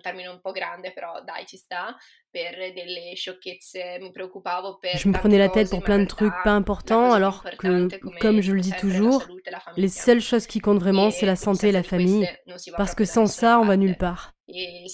termine 0.00 0.28
un 0.28 0.40
po' 0.40 0.52
grande, 0.52 0.92
però 0.92 1.22
dai, 1.22 1.46
ci 1.46 1.56
sta. 1.56 1.96
Per 2.30 2.72
delle 2.72 3.14
sciocchezze 3.16 3.98
mi 4.00 4.12
preoccupavo 4.12 4.78
per 4.78 4.96
Je 4.96 5.08
me 5.08 5.18
prenais 5.18 5.38
la 5.38 5.48
tête 5.48 5.68
pour 5.68 5.82
plein 5.82 5.98
de 5.98 6.06
trucs 6.06 6.32
pas 6.44 6.52
importants, 6.52 7.12
alors 7.12 7.42
que, 7.58 7.88
comme 8.20 8.40
je 8.40 8.52
le 8.52 8.60
dis 8.60 8.72
toujours, 8.78 9.26
les 9.76 9.88
seules 9.88 10.20
choses 10.20 10.46
qui 10.46 10.60
comptent 10.60 10.78
vraiment, 10.78 11.10
c'est 11.10 11.26
la 11.26 11.34
santé 11.34 11.68
et 11.68 11.72
la 11.72 11.82
famille, 11.82 12.28
parce 12.76 12.94
que 12.94 13.04
sans 13.04 13.26
ça, 13.26 13.58
on 13.58 13.64
va 13.64 13.76
nulle 13.76 13.96
part. 13.96 14.34
Eh, 14.48 14.86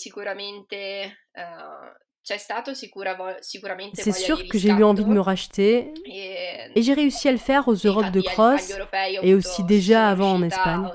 c'est 3.94 4.12
sûr 4.12 4.48
que 4.48 4.58
j'ai 4.58 4.70
eu 4.70 4.82
envie 4.82 5.04
de 5.04 5.08
me 5.08 5.20
racheter 5.20 5.92
e 6.06 6.72
et 6.74 6.82
j'ai 6.82 6.94
réussi 6.94 7.28
à 7.28 7.32
le 7.32 7.38
faire 7.38 7.68
aux 7.68 7.74
Europes 7.74 8.10
de 8.10 8.20
cross 8.20 8.72
et 9.22 9.34
aussi 9.34 9.62
déjà 9.64 10.08
avant 10.08 10.32
en 10.32 10.42
Espagne. 10.42 10.88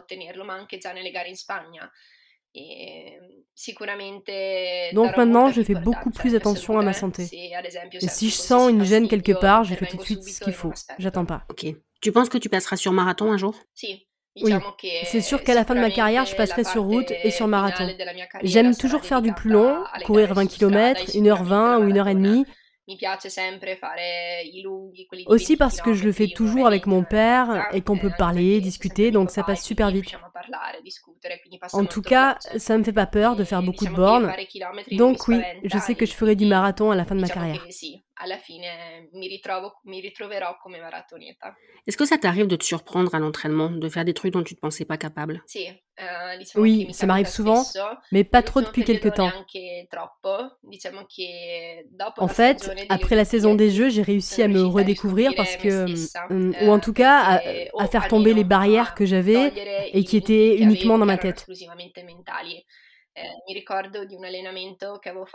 Donc 4.94 5.18
maintenant, 5.18 5.52
je 5.52 5.62
fais 5.62 5.76
beaucoup 5.76 6.10
plus 6.10 6.36
attention 6.36 6.80
à 6.80 6.84
ma 6.84 6.94
santé. 6.94 7.30
Et 8.02 8.08
si 8.08 8.30
je 8.30 8.36
sens 8.36 8.70
une 8.70 8.84
gêne 8.84 9.08
quelque 9.08 9.34
part, 9.34 9.64
je 9.64 9.76
fais 9.76 9.86
tout 9.86 9.98
de 9.98 10.02
suite 10.02 10.24
ce 10.24 10.40
qu'il 10.40 10.54
faut. 10.54 10.74
J'attends 10.98 11.26
pas. 11.26 11.44
Ok. 11.50 11.66
Tu 12.02 12.12
penses 12.12 12.30
que 12.30 12.38
tu 12.38 12.50
passeras 12.50 12.78
sur 12.78 12.92
marathon 12.92 13.32
un 13.32 13.38
jour? 13.38 13.56
Oui, 14.42 14.54
c'est 15.04 15.22
sûr 15.22 15.44
qu'à 15.44 15.54
la 15.54 15.66
fin 15.66 15.76
de 15.76 15.82
ma 15.82 15.92
carrière, 15.92 16.26
je 16.26 16.36
passerai 16.36 16.64
sur 16.64 16.84
route 16.84 17.12
et 17.12 17.32
sur 17.32 17.48
marathon. 17.48 17.90
J'aime 18.44 18.76
toujours 18.76 19.04
faire 19.04 19.22
du 19.22 19.34
plus 19.34 19.52
long, 19.52 19.84
courir 20.06 20.34
20 20.34 20.48
km, 20.48 21.12
1h20 21.12 21.82
ou 21.82 21.90
1h30, 21.90 22.46
aussi 25.28 25.58
parce 25.58 25.82
que 25.82 25.94
je 25.94 26.04
le 26.06 26.12
fais 26.12 26.28
toujours 26.28 26.66
avec 26.66 26.88
mon 26.88 27.04
père 27.04 27.68
et 27.74 27.82
qu'on 27.82 27.98
peut 27.98 28.12
parler, 28.18 28.62
discuter, 28.62 29.12
donc 29.12 29.32
ça 29.32 29.44
passe 29.44 29.64
super 29.64 29.92
vite. 29.92 30.16
En 31.74 31.86
tout 31.86 32.02
cas, 32.02 32.38
ça 32.58 32.78
me 32.78 32.84
fait 32.84 32.94
pas 32.94 33.06
peur 33.06 33.36
de 33.36 33.44
faire 33.44 33.62
beaucoup 33.64 33.86
de 33.86 33.90
bornes. 33.92 34.32
Donc 34.98 35.28
oui, 35.28 35.42
je 35.64 35.78
sais 35.78 35.96
que 35.96 36.06
je 36.06 36.14
ferai 36.14 36.36
du 36.36 36.46
marathon 36.46 36.92
à 36.92 36.96
la 36.96 37.06
fin 37.06 37.16
de 37.16 37.22
ma 37.22 37.28
carrière. 37.30 37.66
Est-ce 41.88 41.98
que 41.98 42.06
ça 42.06 42.18
t'arrive 42.20 42.46
de 42.48 42.56
te 42.56 42.64
surprendre 42.64 43.14
à 43.16 43.20
l'entraînement, 43.20 43.72
de 43.72 43.90
faire 43.90 44.06
des 44.06 44.14
trucs 44.14 44.34
dont 44.34 44.44
tu 44.44 44.54
ne 44.54 44.60
pensais 44.60 44.86
pas 44.86 44.98
capable? 44.98 45.42
Eh, 45.98 46.04
Oui, 46.56 46.88
ça 46.94 47.06
m'arrive 47.08 47.28
souvent, 47.28 47.64
mais 48.12 48.24
pas 48.24 48.42
trop 48.44 48.62
depuis 48.62 48.84
quelques 48.84 49.14
temps. 49.16 49.32
En 52.18 52.28
fait, 52.28 52.72
après 52.90 53.16
la 53.16 53.26
saison 53.26 53.56
des 53.56 53.70
Jeux, 53.72 53.90
j'ai 53.90 54.02
réussi 54.02 54.42
à 54.44 54.48
me 54.48 54.64
redécouvrir 54.64 55.32
parce 55.36 55.58
que, 55.58 55.86
mm, 56.30 56.56
ou 56.62 56.72
en 56.72 56.80
tout 56.80 56.94
cas, 56.94 57.42
à 57.78 57.88
faire 57.88 58.08
tomber 58.08 58.34
les 58.34 58.44
barrières 58.44 58.94
que 58.96 59.06
j'avais 59.06 59.52
et 59.94 60.04
qui 60.04 60.18
étaient 60.18 60.58
uniquement 60.58 60.98
dans 60.98 61.06
ma. 61.06 61.11
Eh, 61.11 61.11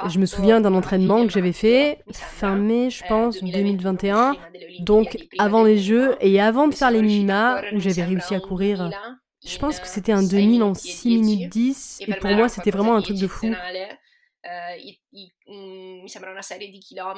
je 0.08 0.18
me 0.18 0.26
souviens 0.26 0.60
d'un 0.60 0.74
entraînement 0.74 1.26
que 1.26 1.32
j'avais 1.32 1.52
fait 1.52 2.02
fin 2.12 2.56
mai, 2.56 2.90
je 2.90 3.04
pense, 3.06 3.42
2021, 3.42 4.36
donc 4.80 5.18
avant 5.38 5.62
les 5.64 5.78
Jeux 5.78 6.16
et 6.20 6.40
avant 6.40 6.68
de 6.68 6.74
faire 6.74 6.90
les 6.90 7.02
minima 7.02 7.62
où 7.72 7.80
j'avais 7.80 8.04
réussi 8.04 8.34
à 8.34 8.40
courir. 8.40 8.90
Je 9.46 9.58
pense 9.58 9.78
que 9.78 9.86
c'était 9.86 10.12
un 10.12 10.22
2000 10.22 10.62
en 10.62 10.74
6 10.74 11.08
minutes 11.20 11.48
10 11.50 11.98
et 12.06 12.14
pour 12.14 12.30
moi 12.30 12.48
c'était 12.48 12.70
vraiment 12.70 12.96
un 12.96 13.02
truc 13.02 13.18
de 13.18 13.26
fou. 13.28 13.54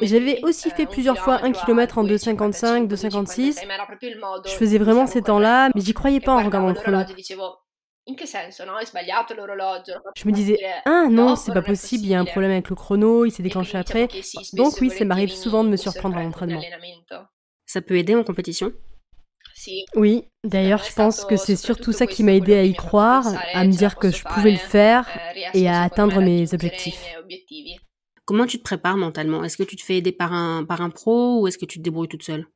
J'avais 0.00 0.40
aussi 0.42 0.70
fait 0.70 0.86
plusieurs 0.86 1.18
fois 1.18 1.44
un 1.44 1.52
kilomètre 1.52 1.98
en 1.98 2.04
2,55, 2.04 2.88
2,56. 2.88 3.60
Je 4.46 4.50
faisais 4.50 4.78
vraiment 4.78 5.06
ces 5.06 5.22
temps-là, 5.22 5.70
mais 5.74 5.80
j'y 5.80 5.94
croyais 5.94 6.20
pas 6.20 6.34
en 6.34 6.42
regardant 6.42 6.68
le 6.68 6.74
chrono. 6.74 7.04
Je 10.16 10.26
me 10.26 10.32
disais, 10.32 10.58
ah 10.84 11.06
non, 11.10 11.36
c'est 11.36 11.52
pas 11.52 11.62
possible, 11.62 12.04
il 12.04 12.10
y 12.10 12.14
a 12.14 12.20
un 12.20 12.24
problème 12.24 12.52
avec 12.52 12.68
le 12.68 12.74
chrono, 12.76 13.24
il 13.24 13.30
s'est 13.30 13.42
déclenché 13.42 13.76
après. 13.78 14.08
Donc 14.54 14.74
oui, 14.80 14.90
ça 14.90 15.04
m'arrive 15.04 15.30
souvent 15.30 15.64
de 15.64 15.68
me 15.68 15.76
surprendre 15.76 16.16
à 16.16 16.22
l'entraînement. 16.22 16.62
Ça 17.66 17.82
peut 17.82 17.96
aider 17.96 18.14
en 18.14 18.24
compétition? 18.24 18.72
Oui, 19.94 20.24
d'ailleurs, 20.44 20.82
je 20.84 20.92
pense 20.94 21.24
que 21.24 21.36
c'est 21.36 21.56
surtout 21.56 21.92
ça 21.92 22.06
qui 22.06 22.22
m'a 22.22 22.34
aidé 22.34 22.54
à 22.54 22.64
y 22.64 22.74
croire, 22.74 23.26
à 23.52 23.64
me 23.64 23.72
dire 23.72 23.96
que 23.96 24.10
je 24.10 24.22
pouvais 24.22 24.52
le 24.52 24.56
faire 24.56 25.06
eh, 25.34 25.62
et 25.62 25.68
à 25.68 25.82
atteindre 25.82 26.20
mes 26.20 26.54
objectifs. 26.54 27.02
Comment 28.24 28.46
tu 28.46 28.58
te 28.58 28.62
prépares 28.62 28.96
mentalement? 28.96 29.42
Est-ce 29.44 29.56
que 29.56 29.62
tu 29.64 29.76
te 29.76 29.82
fais 29.82 29.96
aider 29.96 30.12
par 30.12 30.32
un, 30.32 30.64
par 30.64 30.80
un 30.80 30.90
pro 30.90 31.40
ou 31.40 31.48
est-ce 31.48 31.58
que 31.58 31.64
tu 31.66 31.78
te 31.78 31.82
débrouilles 31.82 32.08
toute 32.08 32.22
seule? 32.22 32.46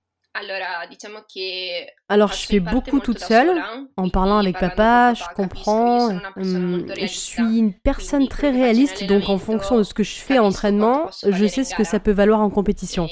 Alors, 2.08 2.32
je 2.32 2.46
fais 2.46 2.60
beaucoup 2.60 3.00
toute 3.00 3.18
seule, 3.18 3.62
en 3.96 4.08
parlant 4.08 4.38
avec 4.38 4.58
papa, 4.58 5.12
je 5.14 5.24
comprends. 5.34 6.08
Hum, 6.36 6.86
je 6.98 7.06
suis 7.06 7.58
une 7.58 7.74
personne 7.74 8.28
très 8.28 8.50
réaliste, 8.50 9.04
donc 9.04 9.28
en 9.28 9.38
fonction 9.38 9.76
de 9.76 9.82
ce 9.82 9.94
que 9.94 10.02
je 10.02 10.14
fais 10.14 10.38
en 10.38 10.46
entraînement, 10.46 11.10
je 11.26 11.46
sais 11.46 11.64
ce 11.64 11.74
que 11.74 11.84
ça 11.84 12.00
peut 12.00 12.12
valoir 12.12 12.40
en 12.40 12.50
compétition. 12.50 13.08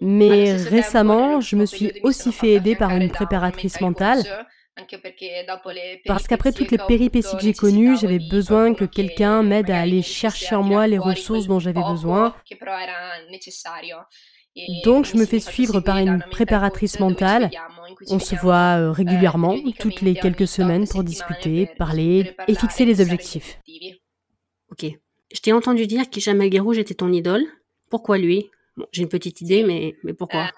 Mais 0.00 0.52
récemment, 0.54 1.40
je 1.40 1.56
me 1.56 1.66
suis 1.66 1.92
aussi 2.02 2.32
fait 2.32 2.52
aider 2.52 2.74
par 2.74 2.90
une 2.90 3.10
préparatrice 3.10 3.80
mentale 3.80 4.24
Parce 6.06 6.26
qu'après 6.26 6.52
toutes 6.52 6.70
les 6.70 6.78
péripéties 6.78 7.36
que 7.36 7.42
j'ai 7.42 7.52
connues, 7.52 7.96
j'avais 7.98 8.18
besoin 8.18 8.74
que 8.74 8.84
quelqu'un 8.84 9.42
m'aide 9.42 9.70
à 9.70 9.80
aller 9.80 10.02
chercher 10.02 10.54
en 10.54 10.62
moi 10.62 10.86
les 10.86 10.98
ressources 10.98 11.46
dont 11.46 11.58
j'avais 11.58 11.82
besoin. 11.82 12.34
Donc 14.84 15.06
je 15.06 15.16
me 15.16 15.24
fais 15.26 15.40
suivre 15.40 15.80
par 15.80 15.98
une 15.98 16.22
préparatrice 16.30 16.98
mentale. 17.00 17.50
On 18.08 18.18
se 18.18 18.34
voit 18.34 18.78
euh, 18.78 18.90
régulièrement, 18.90 19.56
toutes 19.78 20.00
les 20.00 20.14
quelques 20.14 20.48
semaines, 20.48 20.88
pour 20.88 21.04
discuter, 21.04 21.66
parler 21.78 22.34
et 22.48 22.54
fixer 22.54 22.84
les 22.84 23.00
objectifs. 23.00 23.58
Ok. 24.70 24.86
Je 25.32 25.40
t'ai 25.40 25.52
entendu 25.52 25.86
dire 25.86 26.10
qu'Hicham 26.10 26.40
El 26.40 26.50
Guerrouj 26.50 26.78
était 26.78 26.94
ton 26.94 27.12
idole. 27.12 27.44
Pourquoi 27.88 28.18
lui? 28.18 28.50
J'ai 28.92 29.02
une 29.02 29.08
petite 29.08 29.40
idée, 29.40 29.62
mais, 29.62 29.94
mais 30.02 30.14
pourquoi? 30.14 30.50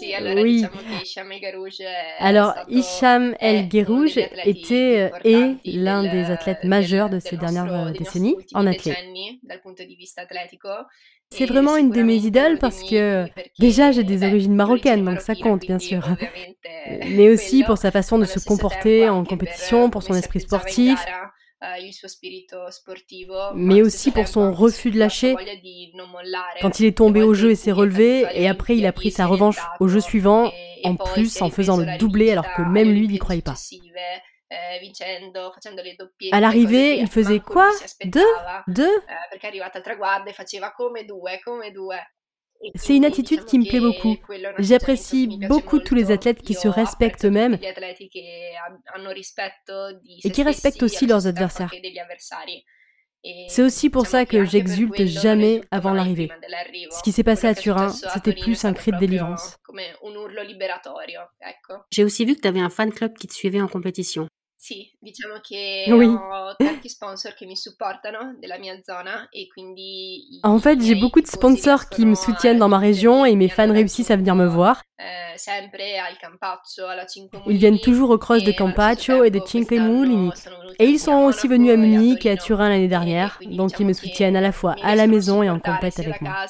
Oui. 0.00 0.64
Alors, 2.18 2.54
Hicham 2.68 3.36
El 3.40 3.68
Guerrouj 3.68 4.18
était 4.44 5.12
et 5.24 5.56
l'un 5.64 6.02
des 6.02 6.24
athlètes 6.30 6.64
majeurs 6.64 7.10
de 7.10 7.18
ces 7.18 7.36
dernières 7.36 7.72
euh, 7.72 7.90
décennies 7.90 8.36
en 8.54 8.66
athlète. 8.66 8.96
C'est 11.32 11.46
vraiment 11.46 11.76
une 11.76 11.90
de 11.90 12.02
mes 12.02 12.16
idoles 12.16 12.58
parce 12.58 12.82
que 12.82 13.26
déjà 13.58 13.90
j'ai 13.90 14.04
des 14.04 14.22
origines 14.22 14.54
marocaines, 14.54 15.04
donc 15.04 15.20
ça 15.20 15.34
compte 15.34 15.62
bien 15.62 15.78
sûr. 15.78 16.06
Mais 17.16 17.30
aussi 17.30 17.64
pour 17.64 17.78
sa 17.78 17.90
façon 17.90 18.18
de 18.18 18.24
se 18.24 18.38
comporter 18.38 19.08
en 19.08 19.24
compétition, 19.24 19.88
pour 19.88 20.02
son 20.02 20.14
esprit 20.14 20.40
sportif, 20.40 20.98
mais 23.54 23.82
aussi 23.82 24.10
pour 24.10 24.26
son 24.26 24.52
refus 24.52 24.90
de 24.90 24.98
lâcher. 24.98 25.36
Quand 26.60 26.80
il 26.80 26.86
est 26.86 26.96
tombé 26.96 27.22
au 27.22 27.34
jeu 27.34 27.52
et 27.52 27.54
s'est 27.54 27.72
relevé, 27.72 28.26
et 28.34 28.48
après 28.48 28.76
il 28.76 28.84
a 28.84 28.92
pris 28.92 29.10
sa 29.10 29.26
revanche 29.26 29.58
au 29.80 29.88
jeu 29.88 30.00
suivant, 30.00 30.50
en 30.84 30.96
plus 30.96 31.40
en 31.40 31.50
faisant 31.50 31.76
le 31.76 31.98
doublé 31.98 32.30
alors 32.30 32.52
que 32.54 32.62
même 32.62 32.92
lui 32.92 33.08
n'y 33.08 33.18
croyait 33.18 33.42
pas. 33.42 33.54
À 36.32 36.40
l'arrivée, 36.40 36.98
il 36.98 37.08
faisait 37.08 37.40
quoi 37.40 37.70
Deux 38.04 38.20
Deux 38.68 39.02
c'est 42.76 42.96
une 42.96 43.04
attitude 43.04 43.44
qui 43.44 43.58
me 43.58 43.68
plaît 43.68 43.80
beaucoup. 43.80 44.16
J'apprécie 44.58 45.38
beaucoup 45.48 45.80
tous 45.80 45.94
les 45.94 46.10
athlètes 46.10 46.42
qui 46.42 46.54
se 46.54 46.68
respectent 46.68 47.24
eux-mêmes 47.24 47.58
et 50.24 50.30
qui 50.30 50.42
respectent 50.42 50.82
aussi 50.82 51.06
leurs 51.06 51.26
adversaires. 51.26 51.72
C'est 53.48 53.62
aussi 53.62 53.88
pour 53.88 54.06
ça 54.06 54.26
que 54.26 54.44
j'exulte 54.44 55.04
jamais 55.06 55.60
avant 55.70 55.92
l'arrivée. 55.92 56.28
Ce 56.90 57.02
qui 57.02 57.12
s'est 57.12 57.22
passé 57.22 57.46
à 57.46 57.54
Turin, 57.54 57.90
c'était 57.90 58.32
plus 58.32 58.64
un 58.64 58.72
cri 58.72 58.90
de 58.92 58.98
délivrance. 58.98 59.56
J'ai 61.90 62.04
aussi 62.04 62.24
vu 62.24 62.34
que 62.34 62.40
tu 62.40 62.48
avais 62.48 62.60
un 62.60 62.70
fan 62.70 62.92
club 62.92 63.16
qui 63.16 63.28
te 63.28 63.34
suivait 63.34 63.60
en 63.60 63.68
compétition. 63.68 64.26
Sì, 64.64 64.88
diciamo 64.96 65.40
che 65.40 65.86
oui. 65.88 66.06
ho 66.06 66.54
tanti 66.56 66.88
sponsor 66.88 67.34
che 67.34 67.46
mi 67.46 67.56
supportano 67.56 68.36
della 68.38 68.58
mia 68.58 68.80
zona 68.80 69.28
e 69.28 69.48
quindi 69.48 70.38
En 70.44 70.60
fait, 70.60 70.80
j'ai 70.80 70.94
beaucoup 70.94 71.20
de 71.20 71.26
sponsors 71.26 71.88
qui 71.88 72.06
me 72.06 72.14
soutiennent 72.14 72.60
dans 72.60 72.68
ma 72.68 72.78
région 72.78 73.24
et 73.24 73.34
mes 73.34 73.48
fans 73.48 73.72
réussissent 73.72 74.12
à 74.12 74.16
venir 74.16 74.36
me 74.36 74.46
voir. 74.46 74.80
Eh, 75.00 75.34
Ils 77.48 77.56
viennent 77.56 77.80
toujours 77.80 78.10
au 78.10 78.18
cross 78.18 78.44
de 78.44 78.52
Campaccio 78.52 79.24
et 79.24 79.30
de 79.30 79.40
Cinque 79.44 79.72
Mulini. 79.72 80.30
Et 80.78 80.86
ils 80.86 81.00
sont 81.00 81.24
aussi 81.24 81.48
venus 81.48 81.72
à 81.72 81.76
Munich 81.76 82.24
et 82.24 82.30
à 82.30 82.36
Turin 82.36 82.68
l'année 82.68 82.86
dernière, 82.86 83.40
donc 83.44 83.80
ils 83.80 83.86
me 83.86 83.92
soutiennent 83.92 84.36
à 84.36 84.40
la 84.40 84.52
fois 84.52 84.76
à 84.84 84.94
la 84.94 85.08
maison 85.08 85.42
et 85.42 85.50
en 85.50 85.58
compète 85.58 85.98
avec 85.98 86.20
moi. 86.20 86.46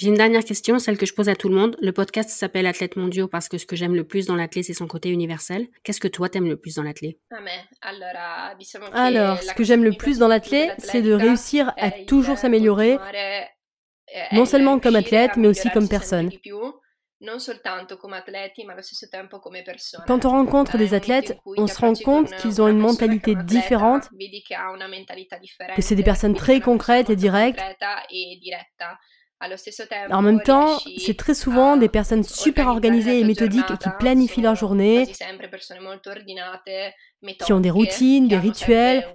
J'ai 0.00 0.08
une 0.08 0.14
dernière 0.14 0.46
question, 0.46 0.78
celle 0.78 0.96
que 0.96 1.04
je 1.04 1.12
pose 1.12 1.28
à 1.28 1.36
tout 1.36 1.50
le 1.50 1.54
monde. 1.54 1.76
Le 1.82 1.92
podcast 1.92 2.30
s'appelle 2.30 2.64
Athlète 2.64 2.96
mondiaux 2.96 3.28
parce 3.28 3.50
que 3.50 3.58
ce 3.58 3.66
que 3.66 3.76
j'aime 3.76 3.94
le 3.94 4.04
plus 4.04 4.24
dans 4.24 4.34
l'athlète, 4.34 4.64
c'est 4.64 4.72
son 4.72 4.86
côté 4.86 5.10
universel. 5.10 5.68
Qu'est-ce 5.84 6.00
que 6.00 6.08
toi 6.08 6.30
t'aimes 6.30 6.48
le 6.48 6.56
plus 6.56 6.76
dans 6.76 6.82
l'athlète 6.82 7.18
Alors, 8.94 9.42
ce 9.42 9.52
que 9.52 9.62
j'aime 9.62 9.84
le 9.84 9.92
plus 9.92 10.16
dans 10.16 10.28
l'athlète, 10.28 10.72
c'est 10.78 11.02
de 11.02 11.12
réussir 11.12 11.74
à 11.76 11.90
toujours 11.90 12.38
s'améliorer, 12.38 12.96
non 14.32 14.46
seulement 14.46 14.80
comme 14.80 14.96
athlète, 14.96 15.36
mais 15.36 15.48
aussi 15.48 15.68
comme 15.68 15.86
personne. 15.86 16.30
Quand 20.06 20.24
on 20.24 20.30
rencontre 20.30 20.78
des 20.78 20.94
athlètes, 20.94 21.36
on 21.44 21.66
se 21.66 21.78
rend 21.78 21.92
compte 21.92 22.34
qu'ils 22.36 22.62
ont 22.62 22.68
une 22.68 22.78
mentalité 22.78 23.34
différente, 23.34 24.08
que 25.76 25.82
c'est 25.82 25.94
des 25.94 26.02
personnes 26.02 26.34
très 26.34 26.60
concrètes 26.60 27.10
et 27.10 27.16
directes. 27.16 27.60
En 30.10 30.22
même 30.22 30.42
temps, 30.42 30.78
c'est 30.98 31.16
très 31.16 31.34
souvent 31.34 31.76
des 31.76 31.88
personnes 31.88 32.22
super 32.24 32.68
organisées 32.68 33.20
et 33.20 33.24
méthodiques 33.24 33.78
qui 33.78 33.88
planifient 33.98 34.42
leur 34.42 34.54
journée, 34.54 35.06
qui 37.44 37.52
ont 37.52 37.60
des 37.60 37.70
routines, 37.70 38.28
des 38.28 38.36
rituels. 38.38 39.06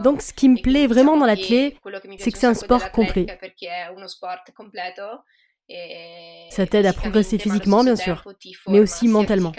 Donc 0.00 0.22
ce 0.22 0.32
qui 0.32 0.48
me 0.48 0.60
plaît 0.60 0.86
vraiment 0.86 1.16
dans 1.16 1.26
l'athlète, 1.26 1.76
c'est 2.18 2.30
que 2.30 2.38
c'est 2.38 2.46
un 2.46 2.54
sport 2.54 2.90
complet. 2.92 3.26
Ça 6.50 6.66
t'aide 6.66 6.86
à 6.86 6.92
progresser 6.92 7.38
physiquement, 7.38 7.84
bien 7.84 7.96
sûr, 7.96 8.24
mais 8.68 8.80
aussi 8.80 9.08
mentalement. 9.08 9.52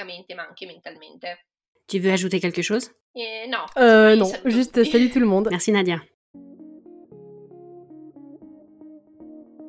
Tu 1.87 1.99
veux 1.99 2.11
ajouter 2.11 2.39
quelque 2.39 2.61
chose? 2.61 2.91
Euh, 3.77 4.15
non, 4.15 4.31
juste 4.45 4.83
salut 4.83 5.09
tout 5.09 5.19
le 5.19 5.25
monde. 5.25 5.47
Merci 5.51 5.71
Nadia. 5.71 5.99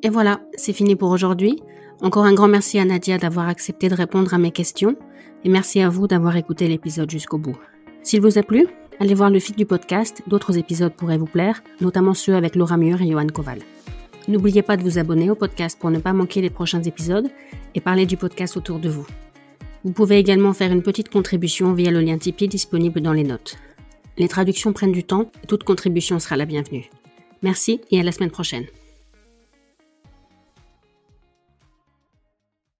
Et 0.03 0.09
voilà, 0.09 0.41
c'est 0.55 0.73
fini 0.73 0.97
pour 0.97 1.11
aujourd'hui. 1.11 1.63
Encore 2.01 2.25
un 2.25 2.33
grand 2.33 2.49
merci 2.49 2.77
à 2.77 2.83
Nadia 2.83 3.17
d'avoir 3.17 3.47
accepté 3.47 3.87
de 3.87 3.95
répondre 3.95 4.33
à 4.33 4.37
mes 4.37 4.51
questions 4.51 4.97
et 5.45 5.49
merci 5.49 5.79
à 5.79 5.87
vous 5.87 6.07
d'avoir 6.07 6.35
écouté 6.35 6.67
l'épisode 6.67 7.09
jusqu'au 7.09 7.37
bout. 7.37 7.57
S'il 8.01 8.19
vous 8.19 8.37
a 8.37 8.43
plu, 8.43 8.67
allez 8.99 9.13
voir 9.13 9.29
le 9.29 9.39
feed 9.39 9.55
du 9.55 9.65
podcast, 9.65 10.21
d'autres 10.27 10.57
épisodes 10.57 10.93
pourraient 10.93 11.17
vous 11.17 11.25
plaire, 11.25 11.63
notamment 11.79 12.13
ceux 12.13 12.35
avec 12.35 12.55
Laura 12.55 12.75
Mur 12.75 13.01
et 13.01 13.09
Johan 13.09 13.27
Koval. 13.27 13.59
N'oubliez 14.27 14.61
pas 14.61 14.75
de 14.75 14.83
vous 14.83 14.99
abonner 14.99 15.29
au 15.29 15.35
podcast 15.35 15.79
pour 15.79 15.89
ne 15.89 15.99
pas 15.99 16.11
manquer 16.11 16.41
les 16.41 16.49
prochains 16.49 16.83
épisodes 16.83 17.29
et 17.73 17.79
parler 17.79 18.05
du 18.05 18.17
podcast 18.17 18.57
autour 18.57 18.79
de 18.79 18.89
vous. 18.89 19.07
Vous 19.85 19.93
pouvez 19.93 20.17
également 20.17 20.51
faire 20.51 20.71
une 20.71 20.83
petite 20.83 21.09
contribution 21.09 21.71
via 21.71 21.91
le 21.91 22.01
lien 22.01 22.17
Tipeee 22.17 22.49
disponible 22.49 22.99
dans 22.99 23.13
les 23.13 23.23
notes. 23.23 23.57
Les 24.17 24.27
traductions 24.27 24.73
prennent 24.73 24.91
du 24.91 25.05
temps, 25.05 25.31
toute 25.47 25.63
contribution 25.63 26.19
sera 26.19 26.35
la 26.35 26.45
bienvenue. 26.45 26.89
Merci 27.41 27.79
et 27.91 27.99
à 27.99 28.03
la 28.03 28.11
semaine 28.11 28.31
prochaine. 28.31 28.65